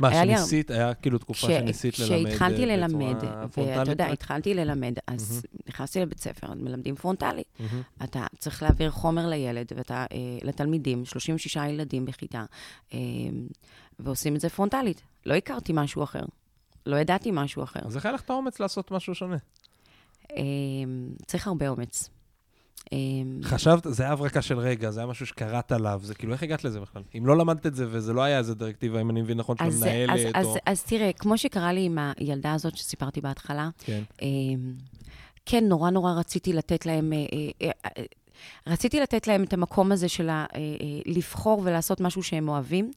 [0.00, 3.90] מה, לי שניסית, היה כאילו תקופה שניסית ללמד כשהתחלתי אה, ללמד, בצורה ואתה?
[3.90, 4.06] יודע?
[4.06, 7.42] התחלתי ללמד, אז נכנסתי לבית ספר, מלמדים פרונטלי.
[7.60, 7.82] מהמם.
[8.04, 12.44] אתה צריך להעביר חומר לילד, ואתה, אה, לתלמידים, 36 ילדים בכיתה,
[12.94, 12.98] אה,
[13.98, 15.02] ועושים את זה פרונטלית.
[15.26, 16.22] לא הכרתי משהו אחר.
[16.86, 17.80] לא ידעתי משהו אחר.
[17.84, 19.36] אז איך היה לך את האומץ לעשות משהו שונה?
[21.26, 22.10] צריך הרבה אומץ.
[22.92, 22.98] אה,
[23.42, 26.64] חשבת, זה היה הברקה של רגע, זה היה משהו שקראת עליו, זה כאילו, איך הגעת
[26.64, 27.02] לזה בכלל?
[27.18, 29.64] אם לא למדת את זה וזה לא היה איזה דירקטיבה, אם אני מבין נכון, של
[29.64, 30.56] אז, אז, מנהלת אז, או...
[30.66, 34.02] אז תראה, כמו שקרה לי עם הילדה הזאת שסיפרתי בהתחלה, כן.
[34.22, 34.28] אה,
[35.46, 37.18] כן, נורא נורא רציתי לתת להם, אה,
[37.62, 38.02] אה, אה,
[38.66, 40.46] רציתי לתת להם את המקום הזה של ה,
[41.06, 42.90] לבחור ולעשות משהו שהם אוהבים.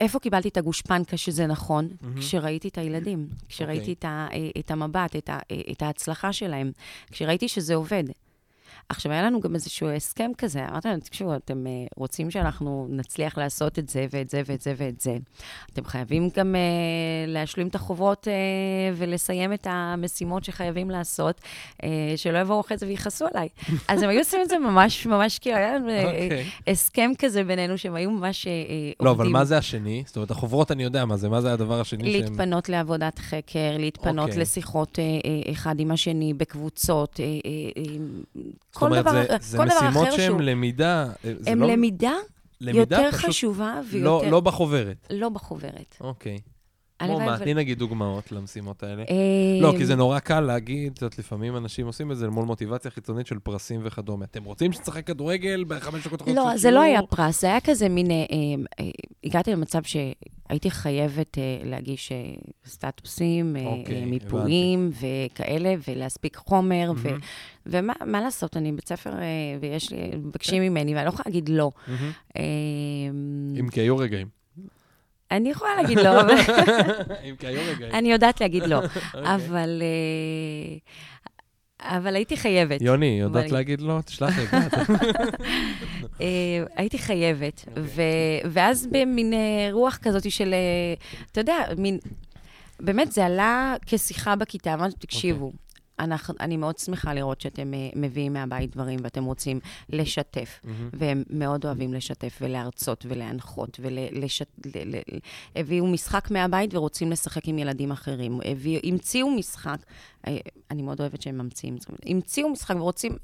[0.00, 1.88] איפה קיבלתי את הגושפנקה שזה נכון?
[2.00, 2.20] מהמם.
[2.20, 3.92] כשראיתי את הילדים, כשראיתי אוקיי.
[3.92, 5.38] את, ה, את המבט, את, ה,
[5.72, 6.72] את ההצלחה שלהם,
[7.10, 8.04] כשראיתי שזה עובד.
[8.90, 13.38] עכשיו, היה לנו גם איזשהו הסכם כזה, אמרתי להם, תקשיבו, אתם אה, רוצים שאנחנו נצליח
[13.38, 15.16] לעשות את זה ואת זה ואת זה ואת זה.
[15.72, 16.60] אתם חייבים גם אה,
[17.26, 18.32] להשלים את החובות אה,
[18.96, 21.40] ולסיים את המשימות שחייבים לעשות,
[21.82, 23.48] אה, שלא יבואו אחרי זה ויכעסו עליי.
[23.88, 26.50] אז הם היו עושים את זה ממש, ממש כאילו, היה לנו אה, אוקיי.
[26.66, 28.94] הסכם כזה בינינו, שהם היו ממש אה, עובדים.
[29.06, 30.02] לא, אבל מה זה השני?
[30.06, 32.22] זאת אומרת, החוברות אני יודע מה זה, מה זה הדבר השני שהם...
[32.22, 34.42] להתפנות לעבודת חקר, להתפנות אוקיי.
[34.42, 37.30] לשיחות אה, אה, אחד עם השני, בקבוצות, אה, אה,
[37.76, 38.42] אה,
[38.80, 40.40] כל אומרת, דבר, זה- זה כל דבר משימות אחר שהן שהוא...
[40.40, 42.12] למידה, אה, זה הם לא- למידה
[42.60, 44.30] למידה יותר פשוט חשובה לא ויותר...
[44.30, 45.06] לא בחוברת.
[45.10, 45.96] לא בחוברת.
[46.00, 46.32] אוקיי.
[46.32, 46.40] הלוואי
[47.06, 47.38] כמו מה?
[47.38, 49.02] תני נגיד דוגמאות למשימות האלה.
[49.02, 52.44] אה, לא, כי זה נורא קל להגיד, את יודעת, לפעמים אנשים עושים את זה מול
[52.44, 54.24] מוטיבציה חיצונית של פרסים וכדומה.
[54.24, 57.00] אתם רוצים שנשחק כדורגל בחמש דקות אחרונות לא, זה לא היה?
[57.02, 58.10] פרס, זה היה כזה מין...
[58.10, 58.16] אה,
[58.80, 58.84] אה,
[59.24, 62.12] הגעתי למצב שהייתי חייבת להגיש
[62.66, 66.92] סטטוסים, אוקיי, מיפויים וכאלה, ולהספיק חומר.
[67.66, 69.12] ומה מה לעשות, אני בית ספר,
[69.60, 71.70] ויש לי, מבקשים ממני, ואני לא יכולה להגיד לא.
[73.60, 74.39] אם כי היו רגעים.
[75.30, 76.34] אני יכולה להגיד לא, אבל
[77.30, 77.92] אם כי היו רגעים.
[77.92, 78.76] אני יודעת להגיד לא.
[78.84, 79.34] אוקיי.
[79.34, 79.82] אבל...
[79.82, 80.78] אה,
[81.82, 82.82] אבל הייתי חייבת.
[82.82, 84.00] יוני, יודעת להגיד לא?
[84.04, 84.44] תשלח לי.
[86.20, 86.26] אה,
[86.76, 87.64] הייתי חייבת.
[87.68, 87.82] אוקיי.
[88.50, 90.54] ואז במין אה, רוח כזאת של,
[91.32, 91.98] אתה יודע, מין...
[92.80, 95.52] באמת, זה עלה כשיחה בכיתה, אמרתי, תקשיבו,
[96.04, 100.60] אנחנו, אני מאוד שמחה לראות שאתם אה, מביאים מהבית דברים ואתם רוצים לשתף,
[100.92, 103.80] והם מאוד אוהבים לשתף ולהרצות ולהנחות,
[105.56, 108.40] הביאו משחק מהבית ורוצים לשחק עם ילדים אחרים.
[108.84, 109.78] המציאו משחק,
[110.26, 110.36] אה,
[110.70, 113.16] אני מאוד אוהבת שהם ממציאים, המציאו משחק ורוצים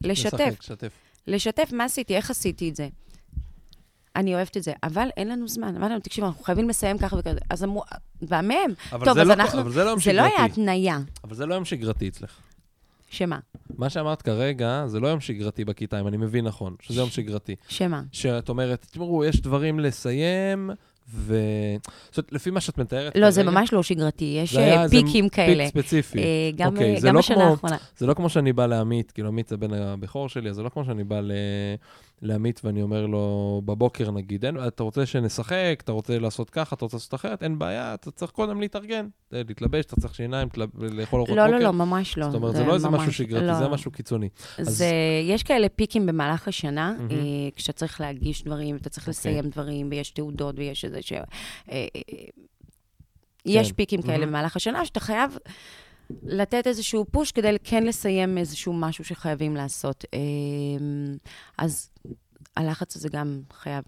[0.00, 0.32] לשתף.
[0.32, 0.92] לשחק, לשתף.
[1.26, 2.88] לשתף מה עשיתי, איך עשיתי את זה.
[4.18, 5.76] אני אוהבת את זה, אבל אין לנו זמן.
[5.76, 7.38] אמרתי להם, תקשיבו, אנחנו חייבים לסיים ככה וכזה.
[7.50, 7.82] אז אמרו,
[8.22, 8.54] והמם.
[8.90, 9.60] טוב, זה אז לא- אנחנו...
[9.60, 10.52] אבל זה לא יום זה לא היה שגרתי.
[10.52, 10.98] התניה.
[11.24, 12.30] אבל זה לא יום שגרתי אצלך.
[13.10, 13.38] שמה?
[13.78, 17.54] מה שאמרת כרגע, זה לא יום שגרתי בכיתה, אם אני מבין נכון, שזה יום שגרתי.
[17.68, 18.02] שמה?
[18.12, 20.70] שאת אומרת, תשמעו, יש דברים לסיים,
[21.14, 21.36] ו...
[22.10, 24.76] זאת אומרת, לפי מה שאת מתארת לא, זה כרגע, ממש לא שגרתי, יש זה היה
[24.76, 25.64] אה, איזה פיקים כאלה.
[25.64, 26.18] פיק ספציפי.
[26.18, 26.24] אה,
[26.56, 27.76] גם אוקיי, אה, זה גם לא בשנה כמו- האחרונה.
[27.98, 30.68] זה לא כמו שאני בא לעמית, כאילו עמית זה בן הבכור שלי, אז זה לא
[30.68, 31.32] כמו שאני בא ל...
[32.22, 36.84] לעמית ואני אומר לו, בבוקר נגיד, אין, אתה רוצה שנשחק, אתה רוצה לעשות ככה, אתה
[36.84, 40.66] רוצה לעשות אחרת, אין בעיה, אתה צריך קודם להתארגן, אה, להתלבש, אתה צריך שיניים, תל-
[40.78, 41.58] לאכול ארוחת לא, בוקר.
[41.58, 42.26] לא, לא, ממש לא.
[42.26, 43.54] זאת אומרת, זה לא איזה משהו שגרתי, לא.
[43.54, 44.28] זה משהו קיצוני.
[44.60, 44.90] זה,
[45.24, 46.96] יש כאלה פיקים במהלך השנה.
[47.10, 47.16] אה,
[47.56, 49.10] כשאתה צריך להגיש דברים, אתה צריך אוקיי.
[49.10, 51.12] לסיים דברים, ויש תעודות, ויש איזה ש...
[51.12, 51.22] אה,
[51.70, 51.86] אה,
[53.46, 53.74] יש כן.
[53.74, 54.28] פיקים כאלה מהמם.
[54.28, 55.38] במהלך השנה, שאתה חייב
[56.22, 60.04] לתת איזשהו פוש כדי כן לסיים איזשהו משהו שחייבים לעשות.
[60.14, 60.18] אה,
[61.58, 61.90] אז
[62.56, 63.84] הלחץ הזה גם חייב,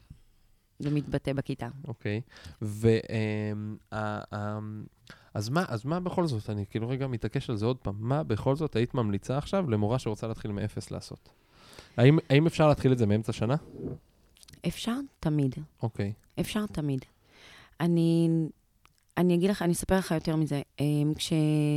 [0.79, 1.69] זה מתבטא בכיתה.
[1.89, 2.21] אוקיי.
[2.63, 3.77] אמ,
[5.35, 8.23] אז מה, אז מה בכל זאת, אני כאילו רגע מתעקש על זה עוד פעם, מה
[8.23, 11.29] בכל זאת היית ממליצה עכשיו למורה שרוצה להתחיל מאפס לעשות?
[11.97, 13.57] האם, האם אפשר להתחיל את זה מאמצע שנה?
[14.67, 15.55] אפשר תמיד.
[15.83, 16.13] אוקיי.
[16.41, 17.05] אפשר תמיד.
[17.81, 18.29] אני,
[19.17, 20.63] אני אגיד לך, אני אספר לך יותר מזה.
[20.81, 21.33] אמ, כש...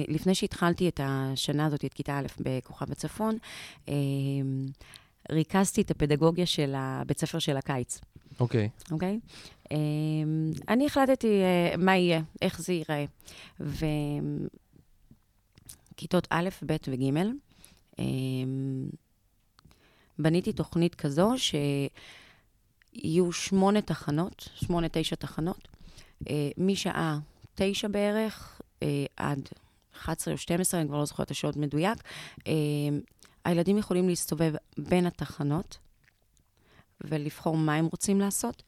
[0.08, 3.38] לפני שהתחלתי את השנה הזאת, את כיתה א' בכוכב הצפון,
[3.88, 4.66] אמ,
[5.32, 8.02] ריכזתי את הפדגוגיה של הבית ספר של הקיץ,
[8.40, 8.70] אוקיי.
[8.92, 9.20] אוקיי?
[9.72, 13.06] אמ, אני החלטתי אה, מה יהיה, איך זה ייראה.
[15.96, 17.04] וכיתות א', ב' וג',
[20.20, 25.68] בניתי תוכנית כזו שיהיו שמונה תחנות, שמונה, תשע תחנות,
[26.58, 27.20] משעה
[27.56, 29.50] תשע בערך אה, עד
[29.96, 31.98] 11 או 12, אני כבר לא זוכרת את השעות מדויק.
[32.48, 32.54] אה,
[33.46, 35.78] הילדים יכולים להסתובב בין התחנות
[37.02, 38.64] ולבחור מה הם רוצים לעשות,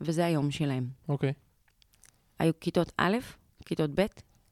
[0.00, 0.88] וזה היום שלהם.
[1.08, 1.32] אוקיי.
[2.38, 3.16] היו כיתות א',
[3.64, 4.06] כיתות ב',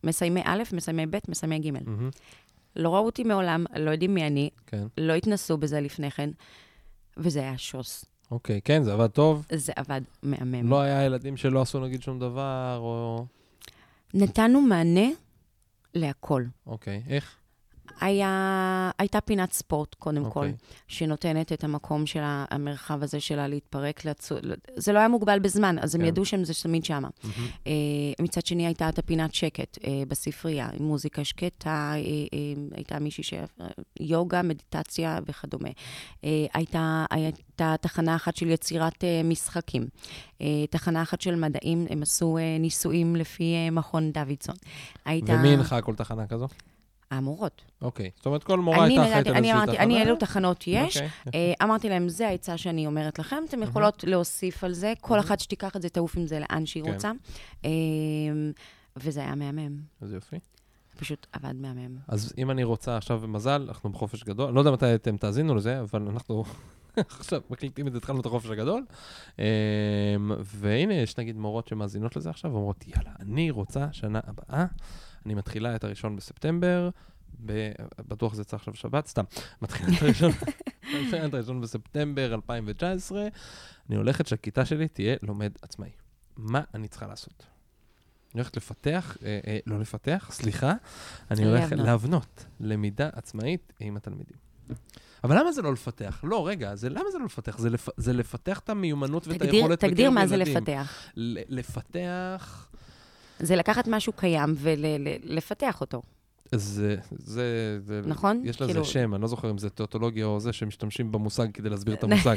[0.04, 1.70] מסיימי א', מסיימי ב', מסיימי ג'.
[1.70, 2.10] מהמם.
[2.76, 4.86] לא ראו אותי מעולם, לא יודעים מי אני, כן.
[4.98, 6.30] לא התנסו בזה לפני כן,
[7.16, 8.04] וזה היה שוס.
[8.30, 9.46] אוקיי, כן, זה עבד טוב.
[9.52, 10.70] זה עבד מהמם.
[10.70, 13.24] לא היה ילדים שלא עשו נגיד שום דבר, או...
[14.14, 15.08] נתנו מענה
[15.94, 16.44] להכל.
[16.66, 17.36] אוקיי, איך?
[18.00, 20.54] היה, הייתה פינת ספורט, קודם כל, אוקיי.
[20.88, 24.04] שנותנת את המקום של המרחב הזה שלה להתפרק.
[24.04, 24.34] לצו...
[24.76, 26.06] זה לא היה מוגבל בזמן, אז הם כן.
[26.06, 27.08] ידעו שהם זה תמיד שמה.
[27.66, 27.72] אה,
[28.20, 32.00] מצד שני, הייתה את הפינת שקט אה, בספרייה, עם מוזיקה שקטה, אה,
[32.76, 33.34] הייתה מישהי ש...
[34.00, 35.68] יוגה, מדיטציה וכדומה.
[36.54, 39.86] הייתה, הייתה תחנה אחת של יצירת משחקים.
[40.70, 44.54] תחנה אחת של מדעים, הם עשו ניסויים לפי מכון דוידסון.
[45.04, 45.32] הייתה...
[45.32, 46.48] ומי הנחה כל תחנה כזו?
[47.10, 47.62] המורות.
[47.82, 48.10] אוקיי.
[48.16, 49.82] זאת אומרת, כל מורה הייתה אחראית על איזושהי תחנה?
[49.82, 50.96] אני אילו תחנות יש.
[50.96, 51.10] אוקיי.
[51.34, 55.40] אה, אמרתי להם, זה העצה שאני אומרת לכם, אתם יכולות להוסיף על זה, כל אחת
[55.40, 56.92] שתיקח את זה, תעוף עם זה לאן שהיא כן.
[56.92, 57.12] רוצה.
[57.64, 57.70] אה,
[58.96, 60.36] וזה היה מהמם, איזה יופי.
[60.98, 61.96] פשוט עבד מהמם.
[62.08, 65.80] אז אם אני רוצה עכשיו, במזל, אנחנו בחופש גדול, לא יודע מתי אתם תאזינו לזה,
[65.80, 66.44] אבל אנחנו
[67.20, 68.84] עכשיו מקליטים את זה, התחלנו את החופש הגדול.
[69.38, 69.44] אמ,
[70.40, 74.66] והנה, יש נגיד מורות שמאזינות לזה עכשיו, ואומרות, יאללה, אני רוצה שנה הבאה,
[75.26, 76.90] אני מתחילה את הראשון בספטמבר,
[77.46, 77.72] ב-
[78.08, 79.24] בטוח זה יצא עכשיו שבת, סתם,
[79.62, 80.30] מתחילה את הראשון,
[81.28, 83.28] את הראשון בספטמבר 2019,
[83.88, 85.90] אני הולכת שהכיתה שלי תהיה לומד עצמאי.
[86.36, 87.46] מה אני צריכה לעשות?
[88.34, 90.72] אני הולכת לפתח, אה, אה, לא לפתח, סליחה,
[91.30, 92.44] אני הולך להבנות.
[92.60, 94.36] למידה עצמאית עם התלמידים.
[95.24, 96.20] אבל למה זה לא לפתח?
[96.24, 97.58] לא, רגע, זה, למה זה לא לפתח?
[97.58, 100.56] זה, לפ, זה לפתח את המיומנות ואת תגדיר, היכולת תגדיר מה זה ילדים.
[100.56, 100.98] לפתח.
[101.16, 102.68] ל- לפתח,
[103.38, 106.02] זה לקחת משהו קיים ולפתח אותו,
[106.54, 108.42] זה, זה, זה, נכון?
[108.44, 111.68] יש לזה כאילו- שם, אני לא זוכר אם זה תיאטולוגיה או זה שמשתמשים במושג כדי
[111.70, 112.36] להסביר את המושג.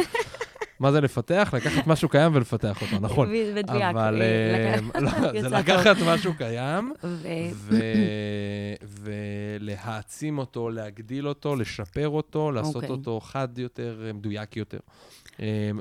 [0.80, 1.54] מה זה לפתח?
[1.54, 3.30] לקחת משהו קיים ולפתח אותו, נכון.
[3.56, 3.84] מדויק.
[3.84, 6.94] אבל אה, אה, לא, זה לקחת משהו קיים
[9.60, 12.90] ולהעצים אותו, להגדיל אותו, לשפר אותו, לעשות אוקיי.
[12.90, 14.80] אותו חד יותר, אה, מדויק יותר.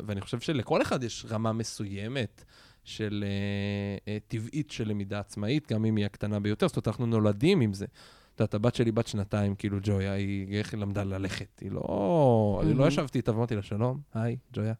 [0.07, 2.44] ואני חושב שלכל אחד יש רמה מסוימת
[2.88, 6.68] של אה, אה, טבעית של למידה עצמאית, גם אם היא הקטנה ביותר.
[6.68, 7.85] זאת אומרת, אנחנו נולדים עם זה.
[7.85, 11.60] את יודעת, הבת שלי בת שנתיים, כאילו ג'ויה, היא איך היא למדה ללכת.
[11.60, 12.58] היא לא...
[12.62, 12.88] אני לא מהמם.
[12.88, 14.75] ישבתי איתה ואמרתי לה, שלום, היי, ג'ויה.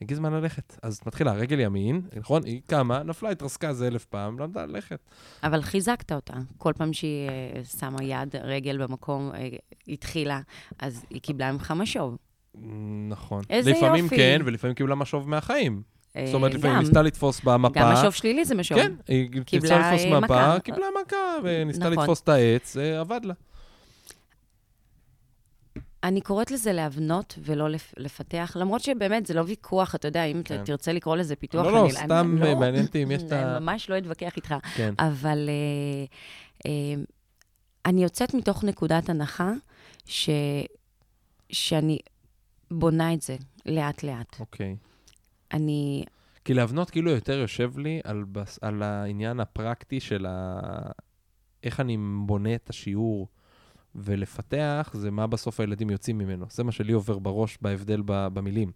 [0.00, 0.78] הגיע זמן ללכת.
[0.82, 2.44] אז מתחילה, רגל ימין, נכון?
[2.44, 5.00] היא קמה, נפלה, התרסקה איזה אלף פעם, למדה ללכת.
[5.42, 6.34] אבל חיזקת אותה.
[6.58, 9.48] כל פעם שהיא אה, שמה יד, רגל במקום, אה,
[9.88, 10.40] התחילה,
[10.78, 12.16] אז היא קיבלה ממך משוב.
[13.08, 13.42] נכון.
[13.50, 14.16] איזה לפעמים יופי.
[14.16, 15.82] כן, ולפעמים קיבלה משוב מהחיים.
[16.18, 16.82] אה, זאת אומרת, לפעמים גם.
[16.82, 17.80] ניסתה לתפוס במפה.
[17.80, 18.78] גם משוב שלילי זה משוב.
[18.78, 20.60] כן, היא ניסתה לתפוס אה, מפה.
[20.60, 21.98] קיבלה מכה, וניסתה נכון.
[22.02, 23.34] לתפוס את העץ, זה עבד לה.
[26.04, 30.42] אני קוראת לזה להבנות ולא לפ- לפתח, למרות שבאמת זה לא ויכוח, אתה יודע, אם
[30.44, 30.64] כן.
[30.64, 33.32] תרצה לקרוא לזה פיתוח, לא, לא, אני, סתם אני, לא, מעניין אותי אם יש את
[33.32, 33.58] ה...
[33.60, 34.54] ממש לא אתווכח איתך.
[34.76, 34.94] כן.
[34.98, 36.04] אבל אה,
[36.70, 37.02] אה,
[37.86, 39.52] אני יוצאת מתוך נקודת הנחה
[40.06, 40.30] ש,
[41.50, 41.98] שאני
[42.70, 44.40] בונה את זה לאט-לאט.
[44.40, 44.76] אוקיי.
[45.52, 46.04] אני,
[46.44, 48.58] כי להבנות כאילו יותר יושב לי על, בס...
[48.62, 50.60] על העניין הפרקטי של ה...
[51.64, 51.96] איך אני
[52.26, 53.28] בונה את השיעור
[53.94, 56.46] ולפתח, זה מה בסוף הילדים יוצאים ממנו.
[56.50, 58.28] זה מה שלי עובר בראש בהבדל ב...
[58.34, 58.70] במילים.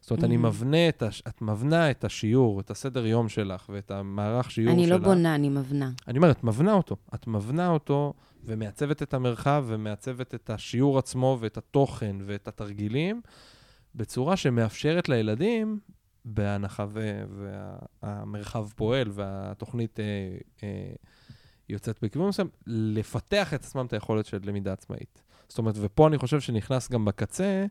[0.00, 0.38] זאת אומרת, אני Mhm.
[0.38, 1.22] מבנה את, הש...
[1.28, 5.00] את מבנה את השיעור, את הסדר יום שלך ואת המערך שיעור אני שלך.
[5.00, 5.90] לא בונה, אני מבנה.
[6.08, 6.96] אני אומר, את מבנה אותו.
[7.14, 8.14] את מבנה אותו
[8.44, 13.20] ומעצבת את המרחב ומעצבת את השיעור עצמו ואת התוכן ואת התרגילים
[13.94, 15.78] בצורה שמאפשרת לילדים,
[16.24, 16.86] בהנחה
[18.02, 20.04] והמרחב פועל והתוכנית אה,
[20.62, 20.92] אה,
[21.68, 25.22] יוצאת בכיוון מסוים, לפתח את עצמם את היכולת של למידה עצמאית.
[25.48, 27.66] זאת אומרת, ופה אני חושב שנכנס גם בקצה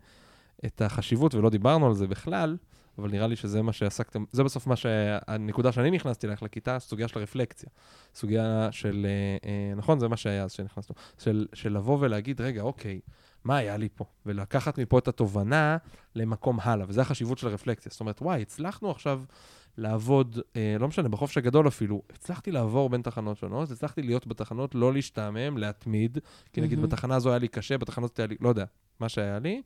[0.65, 2.57] את החשיבות, ולא דיברנו על זה בכלל,
[2.97, 7.07] אבל נראה לי שזה מה שעסקתם, זה בסוף מה שהנקודה שאני נכנסתי אלייך לכיתה, סוגיה
[7.07, 7.69] של הרפלקציה.
[8.15, 12.61] סוגיה של, אה, אה, נכון, זה מה שהיה אז שנכנסנו, של, של לבוא ולהגיד, רגע,
[12.61, 12.99] אוקיי,
[13.43, 14.05] מה היה לי פה?
[14.25, 15.77] ולקחת מפה את התובנה
[16.15, 17.89] למקום הלאה, וזה החשיבות של הרפלקציה.
[17.89, 19.23] זאת אומרת, וואי, הצלחנו עכשיו
[19.77, 24.75] לעבוד, אה, לא משנה, בחופש הגדול אפילו, הצלחתי לעבור בין תחנות שונות, הצלחתי להיות בתחנות,
[24.75, 26.17] לא להשתעמם, להתמיד,
[26.53, 26.89] כי נגיד מהמם.
[26.89, 28.65] בתחנה הזו היה לי קשה, בתחנה הזאת היה לי, לא יודע,
[28.99, 29.61] מה שהיה לי,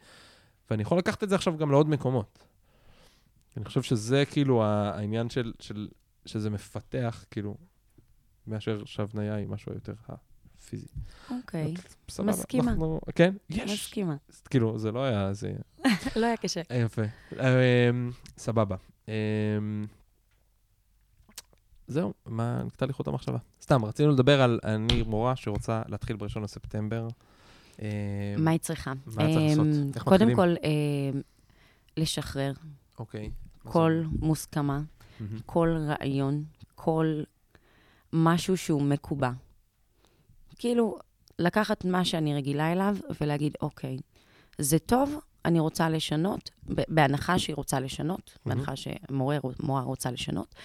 [0.69, 2.45] ואני יכול לקחת את זה עכשיו גם לעוד מקומות.
[3.57, 5.87] אני חושב שזה כאילו העניין של, של,
[6.25, 7.57] שזה מפתח, כאילו,
[8.47, 9.93] מאשר שהבניה היא משהו יותר
[10.71, 10.87] הפיזי.
[11.31, 11.73] אוקיי.
[12.23, 12.71] מסכימה.
[12.71, 13.71] אנחנו, כן, יש.
[13.71, 14.15] מסכימה.
[14.49, 15.53] כאילו, זה לא היה, זה...
[16.15, 16.61] לא היה קשה.
[16.73, 17.01] יפה.
[17.33, 18.75] אמ, סבבה.
[19.07, 19.13] אמ,
[21.87, 23.37] זהו, מה, נקטע לי חוט המחשבה.
[23.61, 27.07] סתם, רצינו לדבר על, אני מורה שרוצה להתחיל ב-1 לספטמבר.
[27.79, 27.85] אמ,
[28.37, 28.93] מה היא צריכה?
[29.05, 29.65] מה צריך לעשות?
[29.67, 30.35] אמ, איך קודם?
[30.35, 30.55] כל,
[31.97, 32.53] לשחרר
[32.99, 33.31] אוקיי.
[33.63, 34.03] כל?
[34.19, 34.81] מוסכמה.
[35.45, 36.43] כל רעיון,
[36.75, 37.23] כל
[38.13, 39.31] משהו שהוא מקובע.
[40.61, 40.97] כאילו,
[41.39, 43.97] לקחת מה שאני רגילה אליו ולהגיד, אוקיי,
[44.57, 48.57] זה טוב, אני רוצה לשנות, בהנחה שהיא רוצה לשנות, מהמם.
[48.57, 50.55] בהנחה שמורה מורה רוצה לשנות,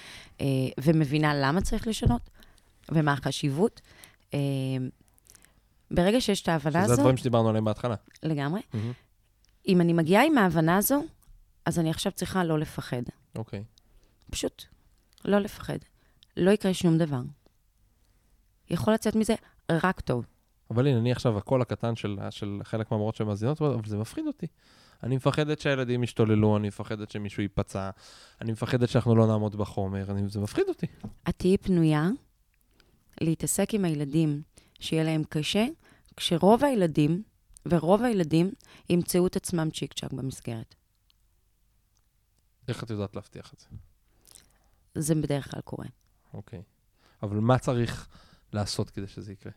[0.41, 0.47] אה,
[0.81, 2.31] ומבינה למה צריך לשנות,
[2.93, 3.81] ומה החשיבות.
[4.35, 4.39] אה,
[5.91, 7.95] ברגע שיש את ההבנה שזה הזו, הדברים שדיברנו עליהם בהתחלה.
[8.23, 8.93] לגמרי, מהמם.
[9.69, 11.05] אם אני מגיעה עם ההבנה הזו,
[11.65, 13.03] אז אני עכשיו צריכה לא לפחד.
[13.37, 13.65] אוקיי.
[14.31, 14.65] פשוט
[15.25, 15.79] לא לפחד.
[16.37, 17.21] לא יקרה שום דבר.
[18.71, 19.35] יכול לצאת מזה
[19.73, 20.27] רק טוב.
[20.71, 24.47] אבל הנה, אני עכשיו הקול הקטן של, של חלק מהמורות שמאזינות, אבל זה מפחיד אותי.
[25.03, 27.91] אני מפחדת שהילדים ישתוללו, אני מפחדת שמישהו ייפצע,
[28.41, 30.87] אני מפחדת שאנחנו לא נעמוד בחומר, אני, זה מפחיד אותי.
[31.29, 32.09] את תהיי פנויה
[33.21, 34.43] להתעסק עם הילדים
[34.81, 35.67] שיהיה להם קשה,
[36.17, 37.23] כשרוב הילדים,
[37.67, 38.51] ורוב הילדים,
[38.91, 40.75] ימצאו את עצמם צ'יק צ'אק במסגרת.
[42.69, 43.67] איך את יודעת להבטיח את זה?
[44.95, 45.87] זה בדרך כלל קורה.
[46.35, 46.63] אוקיי.
[47.23, 48.09] אבל מה צריך
[48.53, 49.53] לעשות כדי שזה יקרה?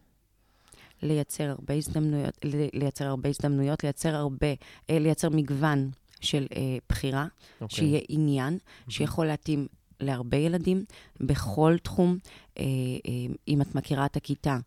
[1.01, 2.37] לייצר הרבה הזדמנויות,
[2.73, 4.47] לייצר הרבה הזדמנויות, לייצר הרבה,
[4.89, 5.89] אה, לייצר מגוון
[6.21, 7.27] של אה, בחירה,
[7.61, 7.77] אוקיי.
[7.77, 8.57] שיהיה עניין,
[8.89, 9.67] שיכול להתאים
[9.99, 10.85] להרבה ילדים
[11.19, 12.17] בכל תחום.
[12.57, 13.11] אה, אה,
[13.47, 14.57] אם את מכירה את הכיתה,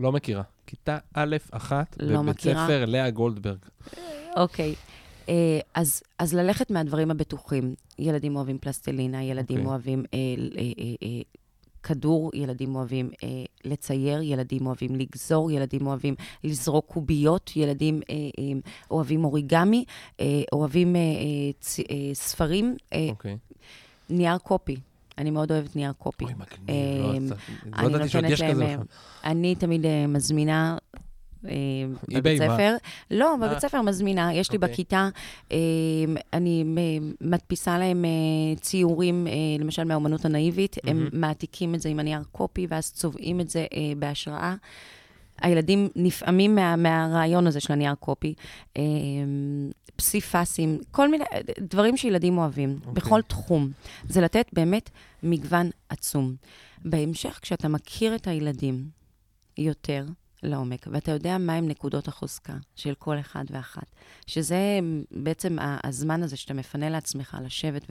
[0.00, 0.42] לא מכירה.
[0.66, 2.66] כיתה א', אחת, לא בבית מכירה.
[2.66, 3.58] ספר לאה גולדברג.
[4.36, 4.74] אוקיי.
[5.28, 7.74] אה, אז, אז ללכת מהדברים הבטוחים.
[7.98, 9.70] ילדים אוהבים פלסטלינה, ילדים אוקיי.
[9.70, 10.18] אוהבים אה,
[10.58, 11.22] אה, אה, אה,
[11.84, 13.28] כדור, ילדים אוהבים אה,
[13.64, 16.14] לצייר, ילדים אוהבים לגזור, ילדים אוהבים
[16.44, 18.58] לזרוק קוביות, ילדים אה, אה,
[18.90, 19.84] אוהבים אוריגמי,
[20.20, 21.06] אה, אוהבים אה, אה,
[21.60, 23.36] צ, אה, ספרים, אה, אוקיי.
[24.10, 24.76] נייר קופי.
[25.18, 26.24] אני מאוד אוהבת נייר קופי.
[26.24, 26.68] אוי, מגניב.
[26.68, 28.76] אה, לא יצא- לא אני ידעתי שעוד יש כזה אה.
[29.24, 31.00] אני תמיד אה, מזמינה אה,
[32.08, 32.54] בבית מה?
[32.54, 32.76] ספר.
[33.10, 33.36] לא, אה.
[33.36, 34.34] בבית ספר מזמינה.
[34.34, 34.68] יש לי אוקיי.
[34.72, 35.08] בכיתה,
[35.52, 35.56] אה,
[36.32, 36.82] אני אה,
[37.20, 38.10] מדפיסה להם אה,
[38.60, 41.08] ציורים, אה, למשל מהאומנות הנאיבית, הם.
[41.12, 44.54] מעתיקים את זה עם הנייר קופי, ואז צובעים את זה אה, בהשראה.
[45.40, 48.34] הילדים נפעמים מה, מהרעיון הזה של הנייר קופי.
[48.76, 48.82] אה,
[49.96, 52.92] פסיפסים, כל מיני אה, דברים שילדים אוהבים, אוקיי.
[52.94, 53.70] בכל תחום.
[54.08, 54.90] זה לתת באמת
[55.22, 56.34] מגוון עצום.
[56.84, 58.88] בהמשך, כשאתה מכיר את הילדים
[59.58, 60.04] יותר,
[60.44, 63.86] לעומק, ואתה יודע מהם נקודות החוזקה של כל אחד ואחת.
[64.26, 64.78] שזה
[65.10, 67.86] בעצם הזמן הזה שאתה מפנה לעצמך לשבת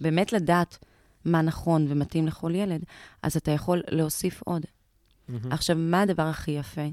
[0.00, 0.78] ובאמת לדעת
[1.24, 2.84] מה נכון ומתאים לכל ילד,
[3.22, 4.62] אז אתה יכול להוסיף עוד.
[5.28, 5.52] מהמם.
[5.52, 6.86] עכשיו, מה הדבר הכי יפה?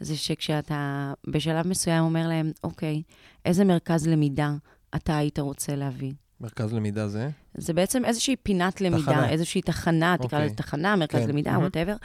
[0.00, 3.02] זה שכשאתה בשלב מסוים אומר להם, אוקיי,
[3.44, 4.54] איזה מרכז למידה
[4.96, 6.12] אתה היית רוצה להביא?
[6.40, 7.28] מרכז למידה זה?
[7.54, 9.30] זה בעצם איזושהי פינת למידה, תחנה.
[9.30, 10.46] איזושהי תחנה, תקרא אוקיי.
[10.46, 11.28] לזה תחנה, מרכז כן.
[11.28, 11.58] למידה.
[11.58, 11.96] ווטאבר.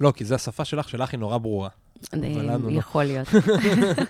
[0.00, 1.68] לא, כי זו השפה שלך, שלך היא נורא ברורה.
[2.12, 2.78] אבל לנו לא.
[2.78, 3.28] יכול להיות.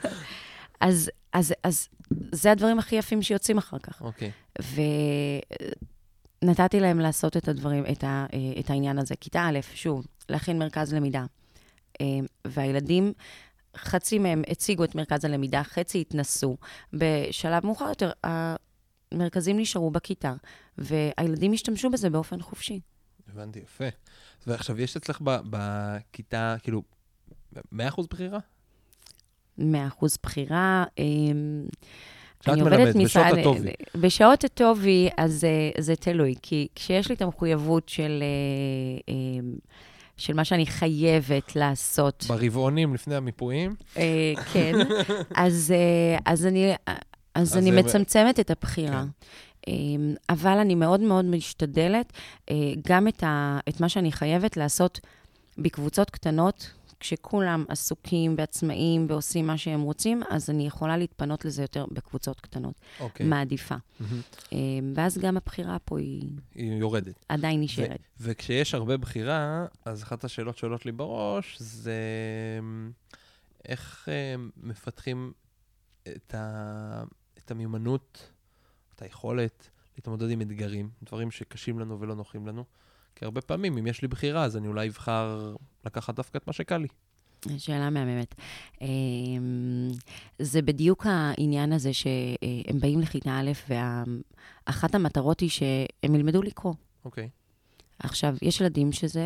[0.80, 1.88] אז, אז, אז
[2.32, 4.02] זה הדברים הכי יפים שיוצאים אחר כך.
[4.02, 4.30] אוקיי.
[6.42, 8.26] ונתתי להם לעשות את הדברים, את, ה,
[8.60, 9.16] את העניין הזה.
[9.16, 11.24] כיתה א', שוב, להכין מרכז למידה.
[12.00, 12.06] אה,
[12.44, 13.12] והילדים,
[13.76, 16.56] חצי מהם הציגו את מרכז הלמידה, חצי התנסו.
[16.92, 18.10] בשלב מאוחר יותר,
[19.12, 20.34] המרכזים נשארו בכיתה,
[20.78, 22.80] והילדים השתמשו בזה באופן חופשי.
[23.32, 23.84] הבנתי, יפה.
[24.46, 26.82] ועכשיו, יש אצלך ב- בכיתה, כאילו,
[27.54, 27.58] 100%
[28.10, 28.38] בחירה?
[29.58, 29.62] 100%
[30.22, 30.84] בחירה.
[32.40, 33.70] כשאת אני עובדת בשעות משרד- הטובי.
[33.94, 36.34] בשעות הטובי, אז אה, זה תלוי.
[36.42, 39.48] כי כשיש לי את המחויבות של, אה, אה,
[40.16, 43.74] של מה שאני חייבת לעשות, ברבעונים לפני המיפויים?
[43.96, 44.72] אה, כן,
[45.44, 45.74] אז,
[46.24, 46.72] אז אני,
[47.34, 49.04] אז אז אני זה- מצמצמת את הבחירה.
[49.04, 49.08] כן.
[49.68, 49.74] אה,
[50.30, 52.12] אבל אני מאוד מאוד משתדלת
[52.50, 52.54] אה,
[52.88, 55.00] גם את, ה, את מה שאני חייבת לעשות
[55.58, 56.70] בקבוצות קטנות,
[57.00, 62.74] כשכולם עסוקים ועצמאים ועושים מה שהם רוצים, אז אני יכולה להתפנות לזה יותר בקבוצות קטנות.
[63.00, 63.26] אוקיי.
[63.26, 63.74] מעדיפה.
[64.00, 64.20] מהמם.
[64.52, 64.58] אה,
[64.94, 67.24] ואז גם הבחירה פה היא היא יורדת.
[67.28, 67.90] עדיין נשארת.
[68.20, 71.94] ו- וכשיש הרבה בחירה, אז אחת השאלות שעולות לי בראש זה
[72.58, 72.90] אמ,
[73.68, 75.32] איך אה, מפתחים
[76.08, 77.02] את, ה...
[77.48, 78.32] את המיומנות,
[78.94, 82.64] את היכולת להתמודד עם אתגרים, דברים שקשים לנו ולא נוחים לנו.
[83.14, 86.52] כי הרבה פעמים, אם יש לי בחירה, אז אני אולי אבחר לקחת דווקא את מה
[86.52, 86.88] שקל לי.
[87.58, 88.34] שאלה מהממת.
[88.82, 88.86] אה,
[90.38, 96.74] זה בדיוק העניין הזה שהם באים לכיתה א', ואחת המטרות היא שהם ילמדו לקרוא.
[97.04, 97.28] אוקיי.
[97.98, 99.22] עכשיו, יש ילדים שזה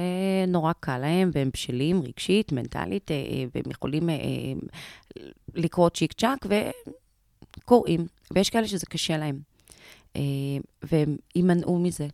[0.49, 4.17] נורא קל להם, והם בשלים רגשית, מנטלית, אה, אה, והם יכולים אה,
[5.55, 6.47] לקרוא צ'יק צ'אק,
[7.59, 8.07] וקוראים.
[8.31, 9.39] ויש כאלה שזה קשה להם.
[10.17, 10.23] אה,
[10.83, 12.09] והם יימנעו מזה.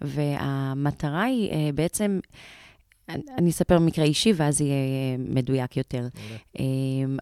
[0.00, 2.20] והמטרה היא אה, בעצם,
[3.08, 6.08] אני אספר מקרה אישי, ואז יהיה אה, מדויק יותר.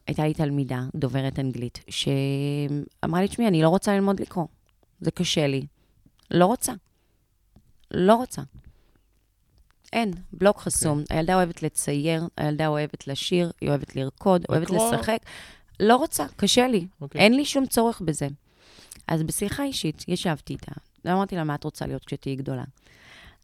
[0.06, 4.46] הייתה לי תלמידה, דוברת אנגלית, שאמרה לי, תשמעי, אני לא רוצה ללמוד לקרוא.
[5.00, 5.66] זה קשה לי.
[6.30, 6.72] לא רוצה.
[7.90, 8.42] לא רוצה.
[9.92, 11.00] אין, בלוק חסום.
[11.00, 11.16] אוקיי.
[11.16, 14.94] הילדה אוהבת לצייר, הילדה אוהבת לשיר, היא אוהבת לרקוד, אוהבת לקרוא.
[14.94, 15.18] לשחק.
[15.80, 16.86] לא רוצה, קשה לי.
[17.00, 17.20] אוקיי.
[17.20, 18.28] אין לי שום צורך בזה.
[19.06, 20.72] אז בשיחה אישית, ישבתי איתה,
[21.04, 22.64] ואמרתי לה, מה את רוצה להיות כשתהיי גדולה?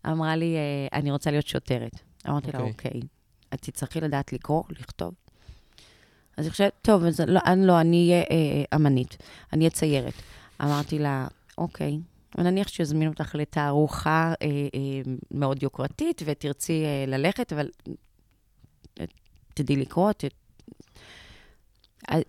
[0.07, 1.93] אמרה לי, "אה, אני רוצה להיות שוטרת.
[2.28, 2.91] אמרתי לה, אוקיי.
[2.91, 3.01] אוקיי,
[3.55, 5.14] את תצטרכי לדעת לקרוא, לכתוב.
[6.37, 9.16] אז היא חושבת, טוב, אז לא, אני לא, אני אהיה אה, אמנית,
[9.53, 10.14] אני אהיה ציירת.
[10.62, 11.26] אמרתי לה,
[11.59, 11.99] אוקיי,
[12.39, 17.68] ונניח שיזמינו אותך לתערוכה אה, אה, מאוד יוקרתית, ותרצי אה, ללכת, אבל
[19.01, 19.05] אה,
[19.55, 20.24] תדעי לקרוא, ת...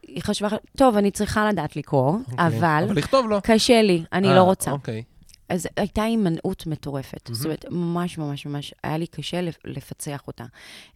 [0.08, 0.48] היא חשבה,
[0.78, 2.48] טוב, אני צריכה לדעת לקרוא, אוקיי.
[2.48, 3.40] אבל אבל לכתוב לא.
[3.44, 4.72] קשה לי, אני אה, לא רוצה.
[4.72, 5.04] אוקיי.
[5.50, 7.30] אז הייתה הימנעות מטורפת.
[7.30, 7.36] מהמם.
[7.36, 10.44] זאת אומרת, ממש ממש ממש, היה לי קשה לפ- לפצח אותה.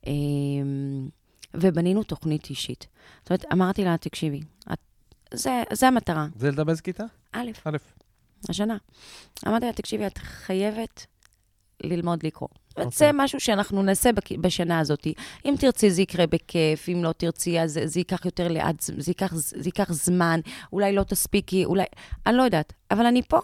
[0.07, 1.07] אמ,
[1.53, 2.87] ובנינו תוכנית אישית.
[3.21, 4.41] זאת אומרת, אמרתי לה, תקשיבי,
[4.73, 4.79] את,
[5.33, 6.27] זה, זה המטרה.
[6.35, 7.03] זה ילדה באיזה כיתה?
[7.31, 7.77] א', א'.
[8.49, 8.77] השנה.
[9.47, 11.05] אמרתי לה, תקשיבי, את חייבת
[11.83, 12.49] ללמוד לקרוא.
[12.77, 13.07] אומרת, אוקיי.
[13.07, 14.09] זה משהו שאנחנו נעשה
[14.41, 15.07] בשנה הזאת.
[15.45, 19.11] אם תרצי, זה יקרה בכיף, אם לא תרצי, אז זה, זה ייקח יותר לאט, זה
[19.11, 20.39] ייקח, זה ייקח זמן,
[20.73, 21.83] אולי לא תספיקי, אולי...
[22.25, 23.39] אני לא יודעת, אבל אני פה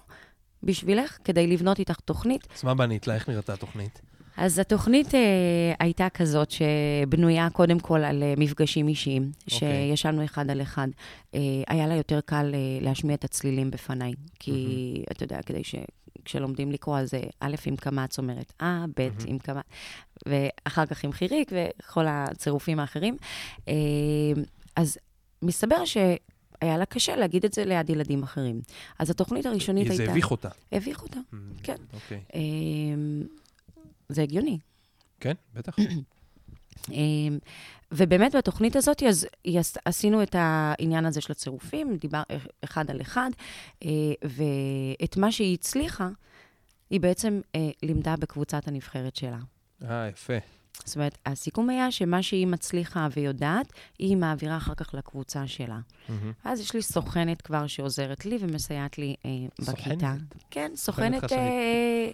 [0.63, 2.47] בשבילך כדי לבנות איתך תוכנית.
[2.57, 3.15] אז מה בנית לה?
[3.15, 4.01] איך נראתה התוכנית?
[4.38, 5.20] אז התוכנית אה,
[5.80, 9.90] הייתה כזאת שבנויה קודם כל על אה, מפגשים אישיים, אוקיי.
[9.90, 10.88] שישבנו אחד על אחד.
[11.36, 15.76] אה, היה לה יותר קל אה, להשמיע את הצלילים בפניי, כי אתה יודע, כדי ש...
[16.26, 19.16] כשלומדים לקרוא, אז אה, א', עם קמץ אומרת אה, ב', מהמם.
[19.28, 19.64] עם קמץ,
[20.26, 23.18] ואחר כך עם חיריק וכל הצירופים האחרים.
[23.68, 23.74] אה,
[24.76, 24.98] אז
[25.42, 28.62] מסתבר שהיה לה קשה להגיד את זה ליד ילדים אחרים.
[29.00, 30.06] אז התוכנית הראשונית הייתה...
[30.06, 30.50] זה הביך אותה.
[30.72, 31.20] הביך אותה,
[31.64, 31.76] כן.
[31.94, 32.22] אוקיי.
[32.36, 32.42] אה,
[34.10, 34.60] זה הגיוני.
[35.20, 35.76] כן, בטח.
[36.91, 37.39] אמ,
[37.91, 39.28] ובאמת בתוכנית הזאת, אז
[39.86, 42.24] עשינו את העניין הזה של הצירופים, דיבר
[42.64, 43.30] אחד על אחד,
[43.84, 43.89] אה,
[44.24, 46.10] ואת מה שהיא הצליחה,
[46.89, 49.39] היא בעצם אה, לימדה בקבוצת הנבחרת שלה.
[49.84, 50.38] אה, יפה.
[50.86, 55.80] זאת אומרת, הסיכום היה שמה שהיא מצליחה ויודעת, היא מעבירה אחר כך לקבוצה שלה.
[56.10, 56.32] מהמם.
[56.44, 59.72] אז יש לי סוכנת כבר שעוזרת לי ומסייעת לי אה, בכיתה.
[59.72, 60.22] סוכנת?
[60.52, 61.40] כן, סוכנת חשאית.
[61.40, 62.10] אה,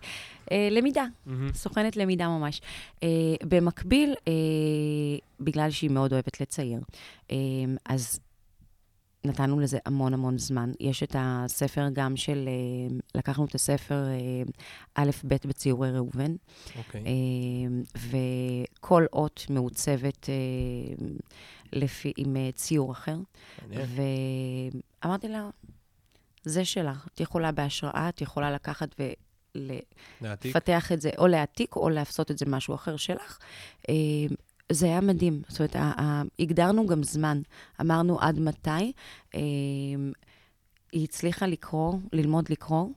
[0.52, 1.06] אה, למידה.
[1.26, 1.54] מהמם.
[1.54, 2.62] סוכנת למידה ממש.
[3.04, 3.08] אה,
[3.44, 4.34] במקביל, אה,
[5.40, 6.80] בגלל שהיא מאוד אוהבת לצייר,
[7.32, 7.38] אה,
[7.86, 8.20] אז
[9.24, 10.72] נתנו לזה המון המון זמן.
[10.80, 14.44] יש את הספר גם של, אה, לקחנו את הספר אה,
[14.96, 16.36] א', ב' בציורי ראובן,
[16.78, 17.04] אוקיי.
[17.06, 17.12] אה,
[17.96, 20.30] וכל אות מעוצבת
[21.74, 23.18] לפי, עם ציור אחר.
[23.62, 23.88] מעניין.
[25.04, 25.50] ואמרתי לה,
[26.44, 28.96] זה שלך, את יכולה בהשראה, את יכולה לקחת
[29.56, 30.56] להעתיק?
[30.56, 33.38] ולפתח את זה, או להעתיק, או לעשות את זה משהו אחר שלך.
[34.72, 35.42] זה היה מדהים.
[35.48, 35.76] זאת אומרת,
[36.40, 37.42] הגדרנו גם זמן.
[37.82, 38.70] אמרנו עד מתי.
[39.36, 39.40] אה,
[40.92, 42.88] היא הצליחה לקרוא, ללמוד לקרוא,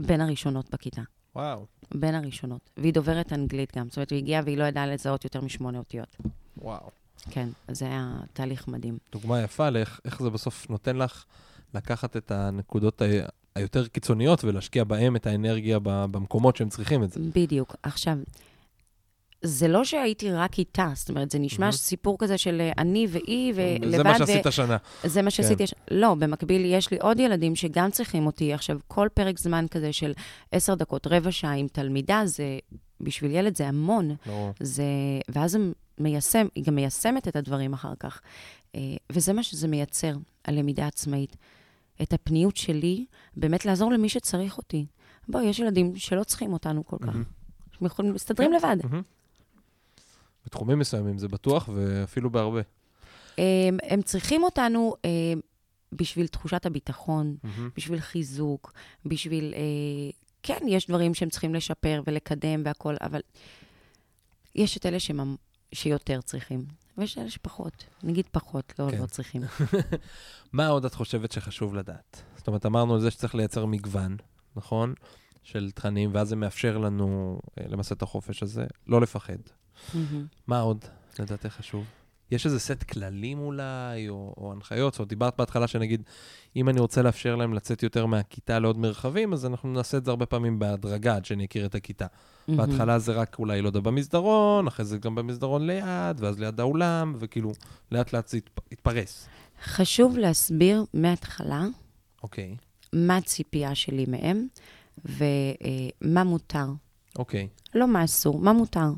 [0.00, 1.02] בין הראשונות בכיתה.
[1.36, 2.70] וואו, בין הראשונות.
[2.76, 3.88] והיא דוברת אנגלית גם.
[3.88, 6.16] זאת אומרת, היא הגיעה והיא לא ידעה לזהות יותר משמונה אותיות.
[6.58, 6.90] וואו.
[7.30, 8.98] כן, זה היה תהליך מדהים.
[9.12, 11.24] דוגמה יפה לאיך איך זה בסוף נותן לך
[11.74, 13.04] לקחת את הנקודות ה-
[13.54, 17.20] היותר קיצוניות ולהשקיע בהם את האנרגיה במקומות שהם צריכים את זה.
[17.34, 17.76] בדיוק.
[17.82, 18.16] עכשיו,
[19.42, 21.72] זה לא שהייתי רק איתה, זאת אומרת, זה נשמע מהמם.
[21.72, 23.96] סיפור כזה של אה, אני והיא ולבד.
[23.96, 24.76] זה מה שעשית השנה.
[25.04, 25.56] זה מה שעשיתי.
[25.56, 25.64] כן.
[25.64, 28.52] הש- לא, במקביל, יש לי עוד ילדים שגם צריכים אותי.
[28.52, 30.12] עכשיו, כל פרק זמן כזה של
[30.52, 32.58] עשר דקות, רבע שעה עם תלמידה, זה,
[33.00, 34.14] בשביל ילד זה המון.
[34.26, 34.50] ברור.
[34.60, 34.82] זה,
[35.28, 35.58] ואז זה
[35.98, 38.20] מיישם, היא גם מיישמת את הדברים אחר כך.
[38.74, 38.80] אה,
[39.12, 40.12] וזה מה שזה מייצר,
[40.44, 41.36] הלמידה העצמאית.
[42.02, 43.04] את הפניות שלי,
[43.36, 44.86] באמת לעזור למי שצריך אותי.
[45.28, 47.06] בואי, יש ילדים שלא צריכים אותנו כל כך.
[47.06, 47.24] מהמם.
[47.80, 48.76] הם יכולים, מסתדרים לבד.
[48.84, 49.02] מהמם.
[50.46, 52.60] בתחומים מסוימים זה בטוח, ואפילו בהרבה.
[53.38, 55.10] הם, הם צריכים אותנו אה,
[55.92, 57.70] בשביל תחושת הביטחון, מהמם.
[57.76, 58.72] בשביל חיזוק,
[59.06, 59.54] בשביל...
[59.56, 60.10] אה,
[60.42, 63.20] כן, יש דברים שהם צריכים לשפר ולקדם והכול, אבל
[64.54, 65.36] יש את אלה שממ...
[65.74, 66.64] שיותר צריכים,
[66.98, 67.84] ויש אלה שפחות.
[68.02, 68.98] נגיד פחות, לא, כן.
[68.98, 69.42] לא צריכים.
[70.52, 72.22] מה עוד את חושבת שחשוב לדעת?
[72.36, 74.16] זאת אומרת, אמרנו על זה שצריך לייצר מגוון,
[74.56, 74.94] נכון?
[75.42, 79.38] של תכנים, ואז זה מאפשר לנו אה, למעשה את החופש הזה, לא לפחד.
[79.94, 80.26] מהמם.
[80.46, 80.84] מה עוד
[81.18, 81.84] לדעתך חשוב?
[82.30, 84.92] יש איזה סט כללים אולי, או, או הנחיות?
[84.92, 86.02] זאת אומרת, דיברת בהתחלה שנגיד,
[86.56, 90.10] אם אני רוצה לאפשר להם לצאת יותר מהכיתה לעוד מרחבים, אז אנחנו נעשה את זה
[90.10, 92.06] הרבה פעמים בהדרגה, עד שאני אכיר את הכיתה.
[92.48, 97.14] בהתחלה זה רק אולי, לא יודע, במסדרון, אחרי זה גם במסדרון ליד, ואז ליד האולם,
[97.18, 97.52] וכאילו,
[97.92, 99.28] לאט לאט זה יתפ- יתפרס.
[99.64, 101.66] חשוב להסביר מההתחלה
[102.22, 102.56] אוקיי,
[102.92, 104.46] מה הציפייה שלי מהם
[105.04, 106.66] ומה מותר.
[107.18, 107.48] אוקיי.
[107.74, 108.90] לא מה אסור, מה מותר.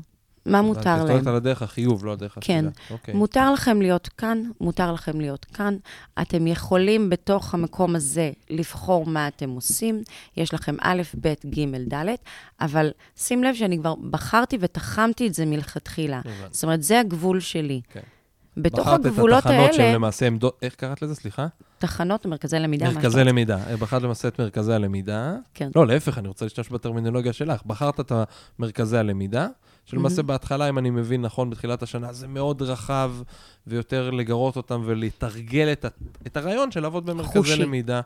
[0.45, 1.07] מה מותר להם.
[1.11, 2.39] הולכת על הדרך החיוב, לא הדרך כן.
[2.41, 2.69] השלילה.
[2.91, 3.13] אוקיי.
[3.13, 5.75] מותר לכם להיות כאן, מותר לכם להיות כאן.
[6.21, 10.03] אתם יכולים בתוך המקום הזה לבחור מה אתם עושים.
[10.37, 12.05] יש לכם א', ב', ג', ד',
[12.61, 16.21] אבל שים לב שאני כבר בחרתי ותחמתי את זה מלכתחילה.
[16.51, 17.81] זאת אומרת, זה הגבול שלי.
[17.91, 17.99] כן.
[18.57, 21.15] בתוך בחרת הגבולות את התחנות שהן האלה, למעשה עמדות, איך קראת לזה?
[21.15, 21.47] סליחה?
[21.77, 23.57] תחנות, מרכזי למידה, מה מרכזי שאתה- למידה.
[23.69, 25.35] אה, בחרת למעשה את מרכזי הלמידה.
[25.53, 25.69] כן.
[25.75, 27.61] לא, להפך, אני רוצה להשתמש בטרמינולוגיה שלך.
[27.65, 28.11] בחרת את
[28.59, 29.47] מרכזי הלמידה,
[29.85, 30.27] שלמעשה מהמם.
[30.27, 33.11] בהתחלה, אם אני מבין נכון, בתחילת השנה, זה מאוד רחב,
[33.67, 35.89] ויותר לגרות אותם ולתרגל את, ה-
[36.27, 37.55] את הרעיון של לעבוד במרכזי חושי.
[37.55, 38.01] למידה,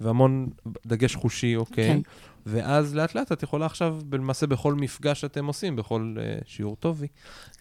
[0.00, 0.48] והמון
[0.86, 1.88] דגש חושי, אוקיי?
[1.88, 2.00] כן.
[2.46, 7.06] ואז לאט לאט את יכולה עכשיו, למעשה בכל מפגש שאתם עושים, בכל uh, שיעור טובי.
[7.54, 7.60] Uh,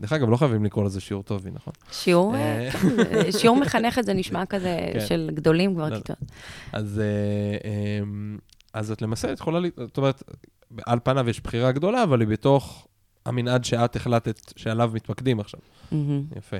[0.00, 1.72] דרך אגב, לא חייבים לקרוא לזה שיעור טובי, נכון?
[1.92, 2.68] שיעור, אה,
[3.40, 5.06] שיעור מחנכת זה נשמע כזה כן.
[5.06, 6.16] של גדולים כבר לא, כיתות.
[6.72, 7.70] אז, אה,
[8.02, 8.38] אמ,
[8.72, 10.22] אז את למעשה יכולה, זאת אומרת,
[10.86, 12.88] על פניו יש בחירה גדולה, אבל היא בתוך
[13.26, 15.60] המנעד שאת החלטת שעליו מתמקדים עכשיו.
[16.36, 16.56] יפה.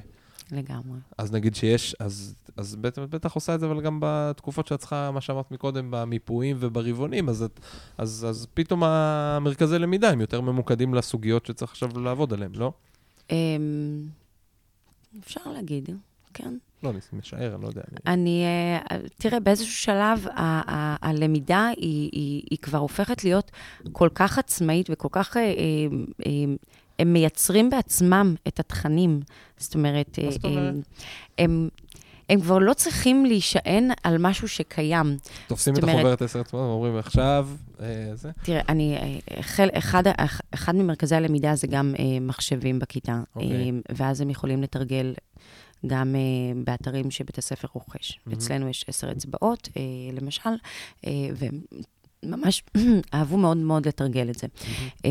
[0.53, 0.99] לגמרי.
[1.19, 5.11] אז נגיד שיש, אז, אז את בטח עושה את זה, אבל גם בתקופות שאת צריכה,
[5.11, 7.61] מה שאמרת מקודם, במיפויים וברבעונים, אז, את,
[7.99, 12.73] אז, אז פתאום המרכזי למידה הם יותר ממוקדים לסוגיות שצריך עכשיו לעבוד עליהן, לא?
[13.31, 14.07] אמ,
[15.21, 15.89] אפשר להגיד,
[16.35, 16.55] כן.
[16.83, 17.83] לא, אני משער, אני לא יודע.
[18.07, 18.45] אני...
[18.91, 20.27] אה, תראה, באיזשהו שלב
[21.03, 23.51] הלמידה היא, כבר הופכת להיות
[23.93, 25.37] כל כך עצמאית וכל כך...
[25.37, 25.43] אה,
[26.27, 26.33] אה,
[26.99, 29.21] הם מייצרים בעצמם את התכנים.
[29.59, 30.19] זאת אומרת?
[31.39, 31.69] הם,
[32.29, 35.17] הם, כבר לא צריכים להישען על משהו שקיים.
[35.47, 37.49] תופסים את החוברת עשר עצמם ואומרים, עכשיו,
[38.15, 38.31] זה?
[38.43, 40.03] תראה, אני, חל, אחד,
[40.51, 43.73] אחד ממרכזי הלמידה זה גם מחשבים בכיתה, אוקיי.
[43.97, 45.15] ואז הם יכולים לתרגל
[45.87, 48.19] גם אה, באתרים שבית הספר רוכש.
[48.27, 48.39] מהמם.
[48.39, 50.51] אצלנו יש עשר אצבעות, אה, למשל,
[51.07, 51.61] אה, והם
[52.23, 52.63] ממש
[53.15, 54.47] אהבו מאוד מאוד לתרגל את זה.
[55.05, 55.11] אה,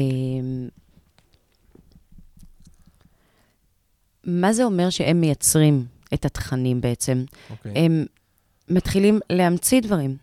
[4.24, 7.24] מה זה אומר שהם מייצרים את התכנים בעצם?
[7.50, 7.72] אוקיי.
[7.76, 8.06] הם
[8.70, 10.18] מתחילים להמציא דברים.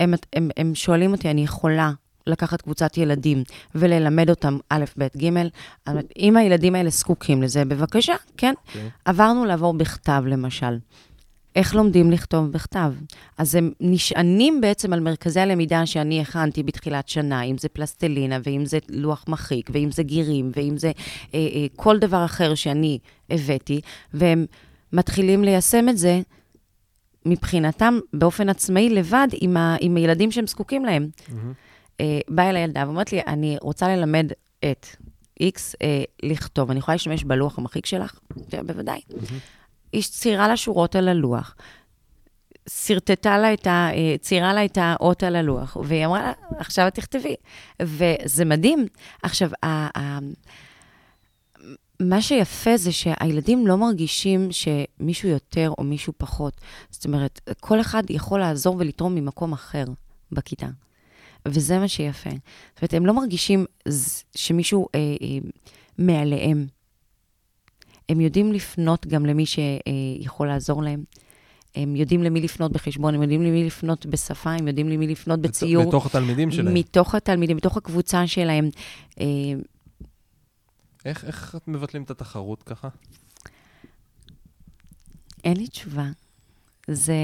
[0.00, 1.92] הם, הם, הם שואלים אותי, אני יכולה
[2.26, 3.42] לקחת קבוצת ילדים
[3.74, 5.30] וללמד אותם א', ב', ג',
[6.18, 8.54] אם הילדים האלה זקוקים לזה, בבקשה, כן?
[8.66, 8.88] אוקיי.
[9.04, 10.78] עברנו לעבור בכתב, למשל.
[11.56, 12.92] איך לומדים לכתוב בכתב?
[13.38, 18.64] אז הם נשענים בעצם על מרכזי הלמידה שאני הכנתי בתחילת שנה, אם זה פלסטלינה, ואם
[18.64, 20.92] זה לוח מחיק, ואם זה גירים, ואם זה
[21.34, 22.98] אה, אה, כל דבר אחר שאני
[23.30, 23.80] הבאתי,
[24.14, 24.46] והם
[24.92, 26.20] מתחילים ליישם את זה
[27.26, 31.08] מבחינתם באופן עצמאי לבד עם, ה, עם הילדים שהם זקוקים להם.
[31.28, 31.52] מהמם.
[32.00, 34.32] אה, באה אליי ילדה ואומרת לי, אני רוצה ללמד
[34.70, 34.86] את
[35.42, 38.18] X אה, לכתוב, אני יכולה להשתמש בלוח המחיק שלך?
[38.66, 39.00] בוודאי.
[39.92, 41.54] היא ציירה לה שורות על הלוח,
[42.68, 43.88] שרטטה לה את ה...
[43.92, 47.34] אה, ציירה לה את האות על הלוח, והיא אמרה לה, עכשיו את תכתבי.
[47.82, 48.86] וזה מדהים.
[49.22, 50.18] עכשיו, ה- ה-
[52.00, 56.60] מה שיפה זה שהילדים לא מרגישים שמישהו יותר או מישהו פחות.
[56.90, 59.84] זאת אומרת, כל אחד יכול לעזור ולתרום ממקום אחר
[60.32, 60.66] בכיתה.
[61.48, 62.30] וזה מה שיפה.
[62.30, 63.66] זאת אומרת, הם לא מרגישים
[64.34, 65.48] שמישהו אה, אה,
[65.98, 66.66] מעליהם.
[68.08, 71.04] הם יודעים לפנות גם למי שיכול לעזור להם.
[71.74, 75.88] הם יודעים למי לפנות בחשבון, הם יודעים למי לפנות בשפה, הם יודעים למי לפנות בציור.
[75.88, 76.74] בתוך התלמידים שלהם.
[76.74, 78.70] מתוך התלמידים, מתוך הקבוצה שלהם.
[79.20, 79.26] אה,
[81.04, 82.88] איך, איך מבטלים את התחרות ככה?
[85.44, 86.06] אין לי תשובה.
[86.88, 87.14] זה,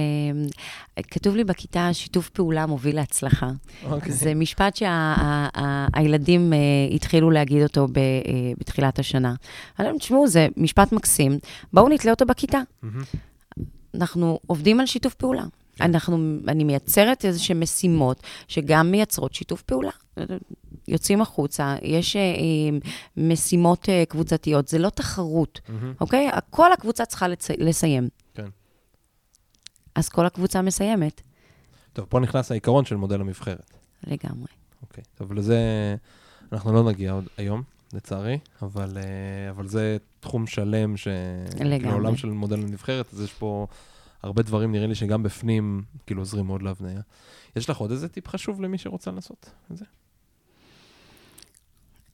[1.10, 3.50] כתוב לי בכיתה, שיתוף פעולה מוביל להצלחה.
[3.84, 4.12] אוקיי.
[4.12, 6.52] זה משפט שהילדים
[6.94, 8.12] התחילו להגיד אותו ב, אה,
[8.58, 9.34] בתחילת השנה.
[9.78, 11.38] להם, תשמעו, זה משפט מקסים,
[11.72, 12.60] בואו נתלה אותו בכיתה.
[12.82, 13.02] מהמם.
[13.94, 15.44] אנחנו עובדים על שיתוף פעולה.
[15.80, 19.90] אנחנו, אני מייצרת איזה שהן משימות שגם מייצרות שיתוף פעולה.
[20.88, 22.78] יוצאים החוצה, יש אה, אה,
[23.16, 25.92] משימות אה, קבוצתיות, זה לא תחרות, מהמם.
[26.00, 26.30] אוקיי?
[26.50, 27.50] כל הקבוצה צריכה לצ...
[27.58, 28.08] לסיים.
[29.96, 31.22] אז כל הקבוצה מסיימת,
[31.92, 33.70] טוב, פה נכנס העיקרון של מודל הנבחרת.
[34.06, 34.48] לגמרי.
[34.82, 35.04] אוקיי.
[35.14, 35.60] טוב, לזה
[36.52, 41.08] אנחנו לא נגיע עוד היום, לצערי, אבל, אה, אבל זה תחום שלם, ש...
[41.54, 41.78] לגמרי.
[41.78, 43.66] כאילו, עולם של מודל הנבחרת, אז יש פה
[44.22, 47.00] הרבה דברים, נראה לי שגם בפנים, כאילו, עוזרים מאוד להבניה.
[47.56, 49.84] יש לך עוד איזה טיפ חשוב למי שרוצה לעשות את זה?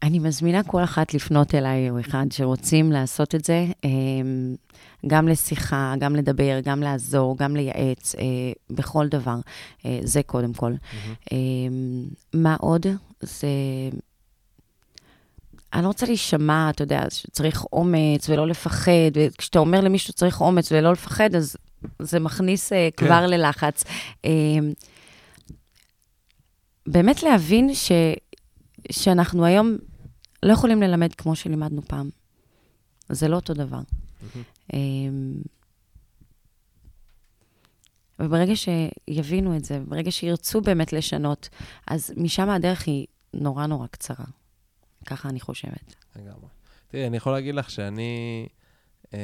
[0.03, 4.55] אני מזמינה כל אחת לפנות אליי, או אחד שרוצים לעשות את זה, אמ,
[5.07, 8.23] גם לשיחה, גם לדבר, גם לעזור, גם לייעץ, אה,
[8.71, 9.37] בכל דבר.
[9.87, 10.73] אה, זה קודם כל.
[11.33, 12.87] אמ, מה עוד?
[13.21, 13.49] זה...
[15.73, 20.73] אני לא רוצה להישמע, אתה יודע, שצריך אומץ ולא לפחד, וכשאתה אומר למישהו שצריך אומץ
[20.73, 21.57] ולא לפחד, אז
[21.99, 23.07] זה מכניס אה, כן.
[23.07, 23.85] כבר ללחץ.
[24.25, 24.73] אמ,
[26.87, 27.93] באמת להבין ש,
[28.91, 29.77] שאנחנו היום
[30.43, 32.11] לא יכולים ללמד כמו שלימדנו פעם.
[33.09, 33.81] זה לא אותו דבר.
[34.73, 35.43] אמ,
[38.19, 41.49] וברגע שיבינו את זה, ברגע שירצו באמת לשנות,
[41.87, 44.25] אז משם הדרך היא נורא נורא קצרה.
[45.07, 45.95] ככה אני חושבת.
[46.17, 46.49] לגמרי.
[46.89, 48.47] תראי, אני יכול להגיד לך שאני...
[49.15, 49.19] אה,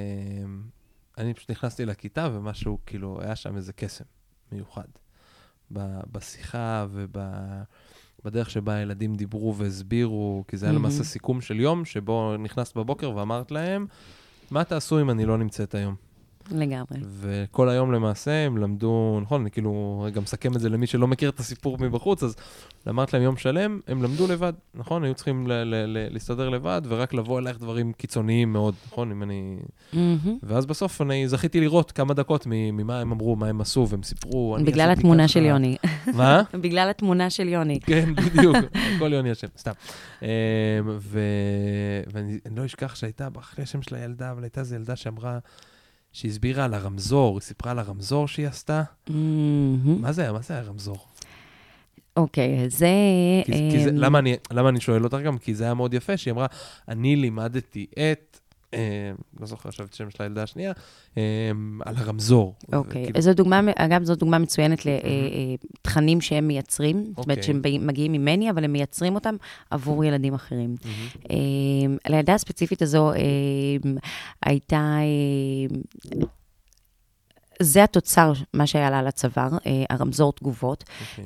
[1.18, 4.04] אני פשוט נכנסתי לכיתה ומשהו, כאילו, היה שם איזה קסם
[4.52, 4.88] מיוחד.
[6.12, 6.86] בשיחה
[8.20, 10.84] ובדרך שבה הילדים דיברו והסבירו, כי זה היה מהמם.
[10.84, 13.86] למעשה סיכום של יום, שבו נכנסת בבוקר ואמרת להם,
[14.50, 16.07] מה תעשו אם אני לא נמצאת היום?
[16.51, 17.01] לגמרי.
[17.20, 21.28] וכל היום למעשה הם למדו, נכון, אני כאילו רגע מסכם את זה למי שלא מכיר
[21.30, 22.36] את הסיפור מבחוץ, אז
[22.88, 25.05] אמרת להם יום שלם, הם למדו לבד, נכון?
[25.05, 29.11] היו צריכים ל- ל- ל- להסתדר לבד, ורק לבוא אלייך דברים קיצוניים מאוד, נכון?
[29.11, 29.57] אם אני...
[29.92, 30.38] מהמם.
[30.42, 34.57] ואז בסוף אני זכיתי לראות כמה דקות ממה הם אמרו, מה הם עשו, והם סיפרו.
[34.64, 35.28] בגלל התמונה.
[35.28, 35.76] של יוני.
[36.14, 36.42] מה?
[36.62, 37.80] בגלל התמונה של יוני.
[37.80, 38.57] כן, בדיוק,
[38.96, 39.72] הכל יוני אשם, סתם.
[40.22, 40.28] אמ,
[42.12, 43.28] ואני אני לא אשכח שהייתה,
[43.59, 45.38] לי השם של הילדה, אבל הייתה איזו ילדה שאמרה,
[46.18, 48.82] שהסבירה על הרמזור, היא סיפרה על הרמזור שהיא עשתה.
[49.08, 50.02] מהמם.
[50.02, 50.32] מה זה היה?
[50.32, 51.06] מה זה היה רמזור?
[52.16, 52.88] אוקיי, זה...
[53.44, 55.38] כי, כי זה, אמ, למה, אני, למה אני שואל אותך גם?
[55.38, 56.46] כי זה היה מאוד יפה, שהיא אמרה,
[56.88, 58.28] אני לימדתי את,
[59.40, 60.72] לא זוכר עכשיו את השם של הילדה השנייה,
[61.16, 61.22] אה,
[61.84, 62.54] על הרמזור.
[62.72, 67.42] אוקיי, זו דוגמה, אגב, זו דוגמה מצוינת לתכנים שהם מייצרים, זאת אומרת אוקיי.
[67.42, 69.36] שהם מגיעים ממני, אבל הם מייצרים אותם
[69.70, 70.76] עבור ילדים אחרים.
[70.84, 71.08] מהמם.
[71.30, 73.96] אמ, לילדה הספציפית הזו אמ,
[74.42, 74.96] הייתה...
[75.02, 76.22] אמ,
[77.62, 80.84] זה התוצר, מה שהיה לה על הצוואר, אה, הרמזור תגובות.
[81.00, 81.24] אוקיי.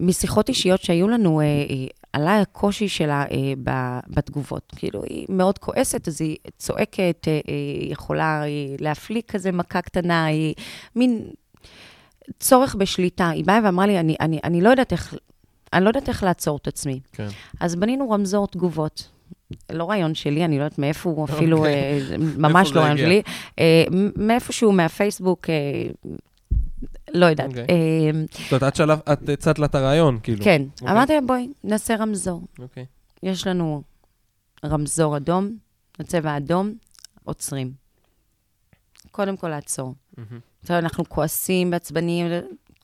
[0.00, 4.72] משיחות אישיות שהיו לנו, אה, אה, עלה הקושי שלה אה, ב- בתגובות.
[4.76, 8.42] כאילו, היא מאוד כועסת, אז היא צועקת, היא יכולה
[8.80, 10.54] להפליק כזה מכה קטנה, היא
[10.96, 11.30] מין
[12.40, 13.28] צורך בשליטה.
[13.28, 15.14] היא באה ואמרה לי, אני, אני, אני לא יודעת איך...
[15.72, 17.00] אני לא יודעת איך לעצור את עצמי.
[17.12, 17.28] כן.
[17.60, 19.08] אז בנינו רמזור תגובות.
[19.72, 21.74] לא רעיון שלי, אני לא יודעת מאיפה הוא אפילו, אוקיי.
[21.74, 22.16] אה,
[22.48, 22.98] ממש לא רעיון?
[22.98, 23.22] שלי.
[24.16, 25.46] מאיפשהו מהפייסבוק,
[27.16, 27.48] לא יודעת.
[27.48, 27.66] אוקיי.
[27.70, 30.44] אה, זאת אומרת, את שלב, את הצעת לה את הרעיון, כאילו.
[30.44, 30.90] כן, אוקיי.
[30.90, 32.42] אמרתי לה, בואי, נעשה רמזור.
[32.58, 32.86] אוקיי.
[33.22, 33.82] יש לנו
[34.64, 35.56] רמזור אדום,
[35.98, 36.74] הצבע אדום,
[37.24, 37.72] עוצרים.
[39.10, 39.94] קודם כל לעצור.
[40.62, 42.26] עכשיו אנחנו כועסים, בעצבניים,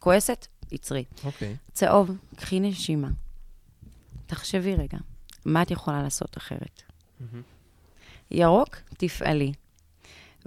[0.00, 1.04] כועסת, עצרי.
[1.24, 1.56] אוקיי.
[1.72, 3.08] צהוב, קחי נשימה.
[4.26, 4.98] תחשבי רגע,
[5.44, 6.82] מה את יכולה לעשות אחרת?
[8.30, 9.52] ירוק, תפעלי.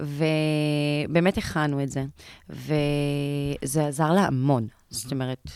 [0.00, 2.04] ובאמת הכנו את זה,
[2.48, 4.68] וזה עזר לה המון.
[4.90, 5.50] זאת אומרת,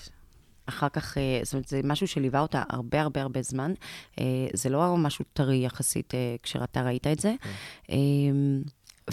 [0.66, 3.72] אחר כך, אה, זאת אומרת, זה משהו שליווה אותה הרבה הרבה הרבה זמן.
[4.20, 4.24] אה,
[4.55, 7.34] זה לא משהו טרי יחסית אה, כשאתה ראית את זה.
[7.91, 7.97] אה,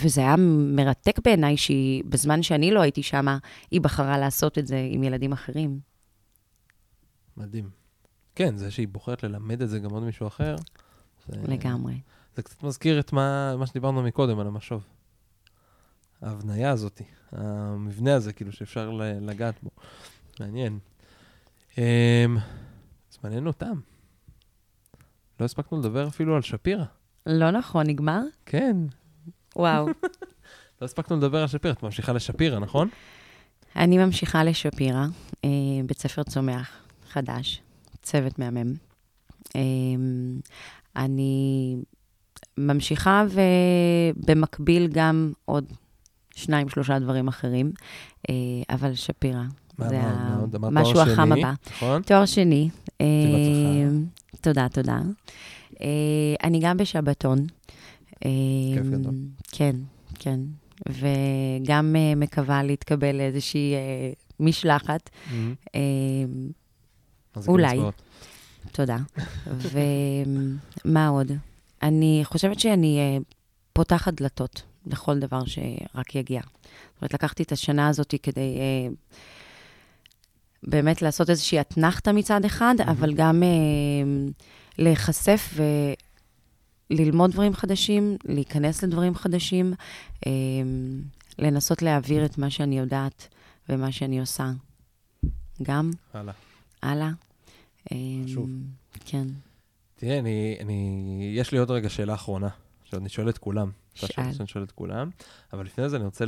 [0.02, 0.36] וזה היה
[0.76, 3.38] מרתק בעיניי שהיא, בזמן שאני לא הייתי שמה,
[3.72, 5.80] היא בחרה לעשות את זה עם ילדים אחרים.
[7.38, 7.70] מדהים.
[8.36, 10.56] כן, זה שהיא בוחרת ללמד את זה גם עוד מישהו אחר.
[11.28, 11.94] זה- לגמרי.
[12.36, 14.84] זה קצת מזכיר את מה, מה שדיברנו מקודם על המשוב.
[16.22, 17.01] ההבניה הזאת,
[17.32, 18.91] המבנה הזה, כאילו, שאפשר
[19.22, 19.70] לגעת בו.
[20.39, 20.80] מעניין.
[21.78, 22.38] אמ,
[23.11, 23.80] זמננו תם.
[25.39, 26.86] לא הספקנו לדבר אפילו על שפירא.
[27.26, 28.22] לא נכון, נגמר?
[28.45, 28.78] כן,
[29.55, 29.88] וואו.
[30.82, 31.74] לא הספקנו לדבר על שפירא.
[31.74, 32.89] את ממשיכה לשפירא, נכון?
[33.76, 35.05] אני ממשיכה לשפירא,
[35.45, 35.49] אה,
[35.86, 36.72] בית ספר צומח
[37.09, 37.61] חדש,
[38.01, 38.74] צוות מהמם.
[39.55, 39.61] אה,
[40.95, 41.76] אני
[42.57, 45.74] ממשיכה ובמקביל גם עוד
[46.38, 47.72] שניים, שלושה דברים אחרים,
[48.30, 48.34] אה,
[48.70, 49.42] אבל שפירא,
[49.78, 50.56] זה מה- ה- מה עוד?
[50.56, 51.54] אמרת משהו תואר החם הבא.
[51.76, 52.02] נכון?
[52.02, 52.70] תואר שני.
[53.02, 53.06] אה.
[54.42, 55.00] תודה, תודה.
[55.82, 55.88] אה,
[56.44, 57.40] אני גם בשבתון.
[58.20, 59.14] כיף גדול.
[59.52, 59.76] כן,
[60.20, 60.40] כן.
[60.90, 63.74] וגם מקווה להתקבל לאיזושהי
[64.40, 65.10] משלחת.
[67.48, 67.80] אולי.
[68.72, 68.98] תודה.
[70.86, 71.32] ומה עוד?
[71.84, 73.20] אני חושבת שאני
[73.74, 74.62] פותחת דלתות
[74.92, 76.42] לכל דבר שרק יגיע.
[76.42, 78.94] זאת אומרת, לקחתי את השנה הזאת כדי אה,
[80.64, 84.30] באמת לעשות איזושהי אתנחתא מצד אחד, אבל גם אה,
[84.78, 85.54] להיחשף
[86.90, 89.74] וללמוד דברים חדשים, להיכנס לדברים חדשים,
[90.28, 90.32] אה,
[91.40, 93.28] לנסות להעביר את מה שאני יודעת
[93.70, 94.52] ומה שאני עושה.
[95.64, 96.34] גם הלאה.
[96.82, 97.10] הלאה.
[98.26, 98.50] חשוב.
[98.50, 98.64] אמ,
[99.06, 99.28] כן.
[99.96, 102.50] תראה, אני, אני, יש לי עוד רגע שאלה אחרונה,
[102.84, 103.72] שאני שואל את כולם.
[104.06, 104.34] שאל.
[104.34, 105.10] שאני שואל את כולם,
[105.54, 106.26] אבל לפני זה אני רוצה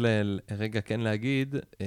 [0.52, 1.86] רגע כן להגיד, אה,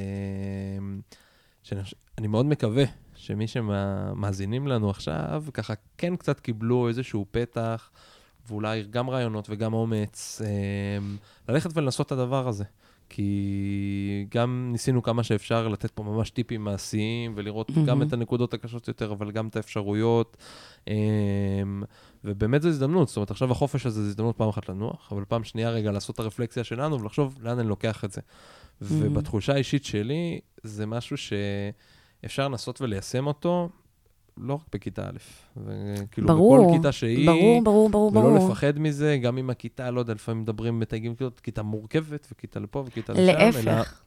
[1.62, 7.90] שאני מאוד מקווה שמי שמאזינים לנו עכשיו, ככה כן קצת קיבלו איזשהו פתח,
[8.48, 10.98] ואולי גם רעיונות וגם אומץ, אה,
[11.48, 12.64] ללכת ולנסות את הדבר הזה.
[13.12, 17.86] כי גם ניסינו כמה שאפשר לתת פה ממש טיפים מעשיים, ולראות mm-hmm.
[17.86, 18.02] גם.
[18.02, 20.36] את הנקודות הקשות יותר, אבל גם את האפשרויות.
[20.88, 21.82] אמ,
[22.24, 25.44] ובאמת זו הזדמנות, זאת אומרת, עכשיו החופש הזה זו הזדמנות פעם אחת לנוח, אבל פעם
[25.44, 28.20] שנייה רגע לעשות את הרפלקסיה שלנו ולחשוב לאן אני לוקח את זה.
[28.80, 33.68] ובתחושה האישית שלי, זה משהו שאפשר לנסות וליישם אותו,
[34.36, 35.18] לא רק בכיתה א',
[35.56, 38.48] וכאילו ברור, בכל כיתה שהיא, ברור, ברור, ברור, ולא ברור.
[38.48, 42.84] לפחד מזה, גם אם הכיתה, לא יודע, לפעמים מדברים מתייגים כיתות, כיתה מורכבת, וכיתה לפה
[42.86, 44.02] וכיתה לשם, אלא להפך,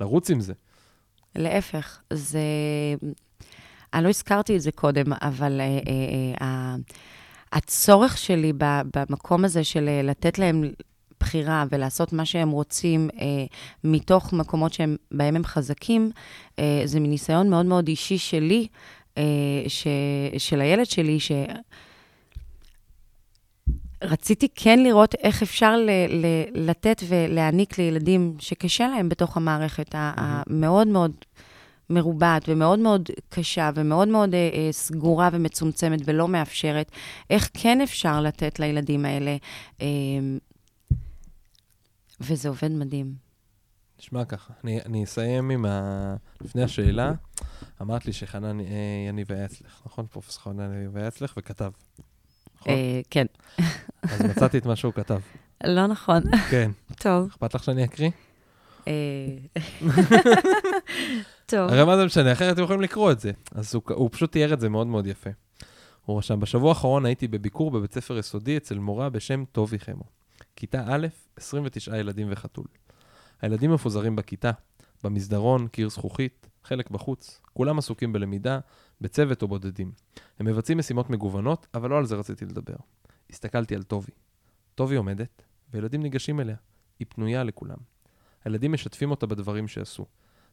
[0.00, 0.52] לרוץ עם זה.
[1.34, 2.00] להפך.
[2.12, 2.40] זה...
[3.94, 6.76] אני לא הזכרתי את זה קודם, אבל אה, אה, אה,
[7.52, 8.52] הצורך שלי
[8.94, 10.64] במקום הזה של אה, לתת להם
[11.20, 13.26] בחירה ולעשות מה שהם רוצים אה,
[13.84, 16.10] מתוך מקומות שבהם הם חזקים,
[16.58, 18.66] אה, זה מניסיון מאוד מאוד אישי שלי,
[19.68, 19.86] ש,
[20.38, 21.32] של הילד שלי, ש...
[24.02, 30.12] רציתי כן לראות איך אפשר ל, ל, לתת ולהעניק לילדים שקשה להם בתוך המערכת ה-
[30.16, 31.12] המאוד מאוד
[31.90, 36.90] מרובעת ומאוד מאוד קשה ומאוד מאוד אה, אה, סגורה ומצומצמת ולא מאפשרת,
[37.30, 39.36] איך כן אפשר לתת לילדים האלה,
[39.80, 39.86] אה,
[42.20, 43.25] וזה עובד מדהים.
[44.00, 44.52] נשמע ככה.
[44.64, 46.16] אני, אני אסיים עם ה...
[46.40, 47.12] לפני השאלה,
[47.82, 48.66] אמרת לי שחנן אה,
[49.08, 50.06] יניב היה אצלך, נכון?
[50.06, 51.70] פרופסור חנן יניב היה אצלך וכתב.
[52.56, 52.72] נכון?
[52.72, 53.26] אה, כן.
[54.02, 55.20] אז מצאתי את מה שהוא כתב.
[55.64, 56.22] לא נכון.
[56.50, 56.70] כן.
[56.98, 57.28] טוב.
[57.30, 58.10] אכפת לך שאני אקריא?
[58.88, 58.92] אה,
[61.46, 61.70] טוב.
[61.70, 63.30] הרי מה זה משנה, אחרת אתם יכולים לקרוא את זה.
[63.52, 65.30] אז הוא, הוא פשוט תיאר את זה מאוד מאוד יפה.
[66.04, 70.04] הוא רשם, בשבוע האחרון הייתי בביקור בבית ספר יסודי אצל מורה בשם טובי חמו.
[70.56, 72.64] כיתה א', 29 ילדים וחתול.
[73.42, 74.50] הילדים מפוזרים בכיתה,
[75.04, 78.58] במסדרון, קיר זכוכית, חלק בחוץ, כולם עסוקים בלמידה,
[79.00, 79.92] בצוות או בודדים.
[80.38, 82.76] הם מבצעים משימות מגוונות, אבל לא על זה רציתי לדבר.
[83.30, 84.12] הסתכלתי על טובי.
[84.74, 86.56] טובי עומדת, וילדים ניגשים אליה.
[86.98, 87.76] היא פנויה לכולם.
[88.44, 90.06] הילדים משתפים אותה בדברים שעשו.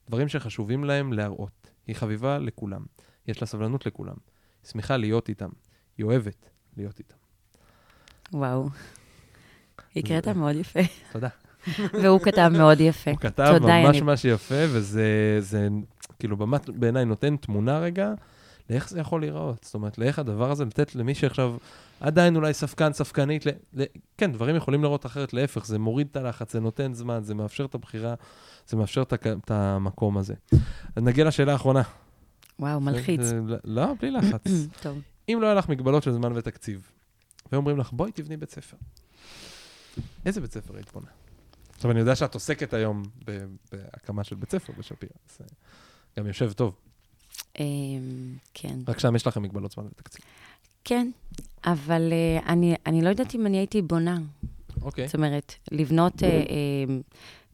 [0.09, 1.71] דברים שחשובים להם להראות.
[1.87, 2.85] היא חביבה לכולם.
[3.27, 4.15] יש לה סבלנות לכולם.
[4.63, 5.49] היא שמחה להיות איתם.
[5.97, 7.15] היא אוהבת להיות איתם.
[8.33, 8.69] וואו.
[9.95, 10.79] הקראת מאוד יפה.
[11.11, 11.29] תודה.
[12.01, 13.11] והוא כתב מאוד יפה.
[13.11, 14.03] הוא כתב תודה, ממש יניב.
[14.03, 15.03] ממש יפה, וזה
[15.39, 15.67] זה,
[16.19, 18.13] כאילו באמת בעיניי נותן תמונה רגע
[18.69, 19.63] לאיך זה יכול להיראות.
[19.63, 21.55] זאת אומרת, לאיך הדבר הזה לתת למי שעכשיו
[21.99, 23.83] עדיין אולי ספקן, ספקנית, ל, ל,
[24.17, 27.65] כן, דברים יכולים להיראות אחרת, להפך, זה מוריד את הלחץ, זה נותן זמן, זה מאפשר
[27.65, 28.13] את הבחירה,
[28.67, 30.33] זה מאפשר את, הכ- את המקום הזה.
[30.95, 31.81] אז נגיע לשאלה האחרונה.
[32.59, 33.21] וואו, מלחיץ.
[33.21, 34.43] זה- לא, בלי לחץ.
[34.83, 34.97] טוב.
[35.29, 36.91] אם לא היה לך מגבלות של זמן ותקציב,
[37.51, 38.77] ואומרים לך, בואי תבני בית ספר,
[40.25, 41.07] איזה בית ספר היית בונה?
[41.83, 43.03] עכשיו, אני יודע שאת עוסקת היום
[43.71, 45.45] בהקמה של בית ספר בשפיר, אז אה,
[46.17, 46.75] גם יושב טוב.
[47.59, 48.79] אמ, כן.
[48.87, 50.25] רק שם יש לכם מגבלות זמן ותקציב.
[50.83, 51.11] כן,
[51.65, 52.53] אבל אה,
[52.85, 54.17] אני, לא יודעת אם אני הייתי בונה.
[54.81, 55.07] אוקיי.
[55.07, 56.95] זאת אומרת, לבנות אה, אה,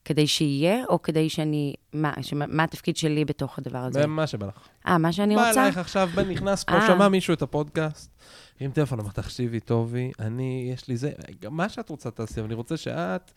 [0.05, 1.73] כדי שיהיה, או כדי שאני...
[1.93, 4.07] מה, שמה, מה התפקיד שלי בתוך הדבר הזה?
[4.07, 4.67] מה שבא לך.
[4.87, 5.61] אה, מה שאני בא רוצה?
[5.61, 6.87] אלייך עכשיו, בא נכנס פה, אה.
[6.87, 8.11] שמע מישהו את הפודקאסט,
[8.59, 12.45] הרים טלפון, אמר, תקשיבי, טובי, אני, יש לי זה, גם מה שאת רוצה תעשי, אבל
[12.45, 13.31] אני רוצה שאת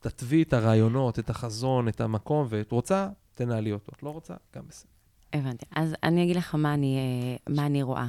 [0.00, 3.92] תתווי את הרעיונות, את החזון, את המקום, ואת רוצה, תנהלי אותו.
[3.96, 4.90] את לא רוצה, גם בסדר.
[5.32, 5.64] הבנתי.
[5.76, 8.06] אז אני אגיד לך מה אני, אה, מה אני רואה.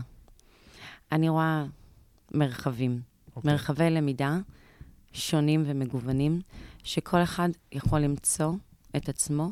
[1.12, 1.66] אני רואה
[2.34, 3.02] מרחבים,
[3.36, 3.52] אוקיי.
[3.52, 4.38] מרחבי למידה
[5.18, 6.42] שונים ומגוונים,
[6.84, 8.54] שכל אחד יכול למצוא
[8.96, 9.52] את עצמו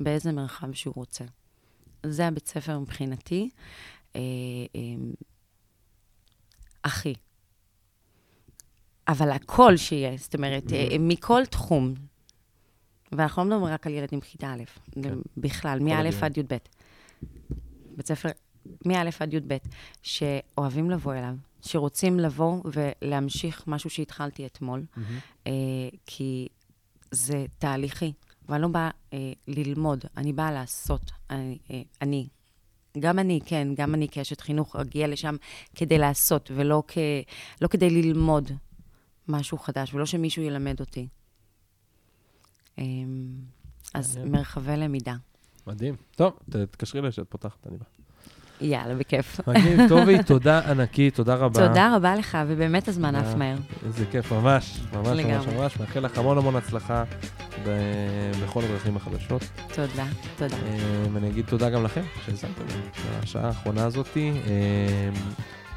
[0.00, 1.24] באיזה מרחב שהוא רוצה.
[2.06, 3.50] זה הבית ספר מבחינתי,
[4.16, 4.20] אה,
[4.76, 4.80] אה,
[6.82, 7.14] אחי.
[9.08, 11.94] אבל הכל שיש, זאת אומרת, אה, מכל תחום,
[13.12, 14.62] ואנחנו לא מדברים רק על ילדים בכיתה א',
[15.02, 15.14] כן.
[15.36, 16.10] בכלל, כל מא'.
[16.22, 16.56] עד י"ב.
[17.96, 18.28] בית ספר
[18.86, 19.56] מא' עד י"ב,
[20.02, 25.18] שאוהבים לבוא אליו, שרוצים לבוא ולהמשיך משהו שהתחלתי אתמול, מהמם.
[25.46, 25.52] אה,
[26.06, 26.48] כי
[27.10, 28.12] זה תהליכי,
[28.48, 31.12] ואני לא באה אה, ללמוד, אני באה לעשות.
[31.30, 32.28] אני, אה, אני,
[33.00, 35.36] גם אני, כן, גם אני כאשת חינוך אגיע לשם
[35.74, 36.98] כדי לעשות, ולא כ,
[37.60, 38.50] לא כדי ללמוד
[39.28, 41.08] משהו חדש, ולא שמישהו ילמד אותי.
[42.78, 42.84] אה,
[43.94, 44.16] אז.
[44.16, 45.14] מרחבי למידה.
[45.66, 45.96] מדהים.
[46.10, 47.84] טוב, תתקשרי אליי שאת פותחת, אני בא.
[48.60, 49.40] יאללה, בכיף.
[49.46, 51.68] מגניב, טובי, תודה ענקית, תודה רבה.
[51.68, 53.14] תודה רבה לך, ובאמת הזמן.
[53.14, 53.56] עף מהר.
[53.86, 55.46] איזה כיף, ממש, ממש, ממש.
[55.46, 55.76] ממש.
[55.80, 57.04] מאחל לך המון המון הצלחה
[58.42, 59.42] בכל הדרכים החדשות.
[59.74, 60.04] תודה,
[60.36, 60.56] תודה.
[60.56, 62.64] אמ, אני אגיד תודה גם לכם שהאזנתם
[63.22, 64.16] לשעה האחרונה הזאת.
[64.16, 64.22] אמ,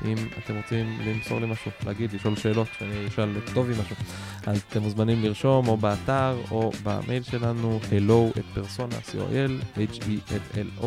[0.06, 3.96] אם אתם רוצים למסור לי משהו, להגיד, לשאול שאלות, שאני אשאל את טובי משהו,
[4.46, 10.86] אז אתם מוזמנים לרשום או באתר או במייל שלנו, hello את פרסונה, co.il, h-e-l-l-o,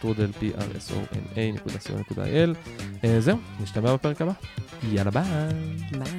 [0.00, 2.50] שטרודל p-r-s-o-n-a.co.il.
[3.04, 4.32] אה, זהו, נשתמע בפרק הבא.
[4.92, 5.24] יאללה ביי.
[5.92, 6.10] ביי.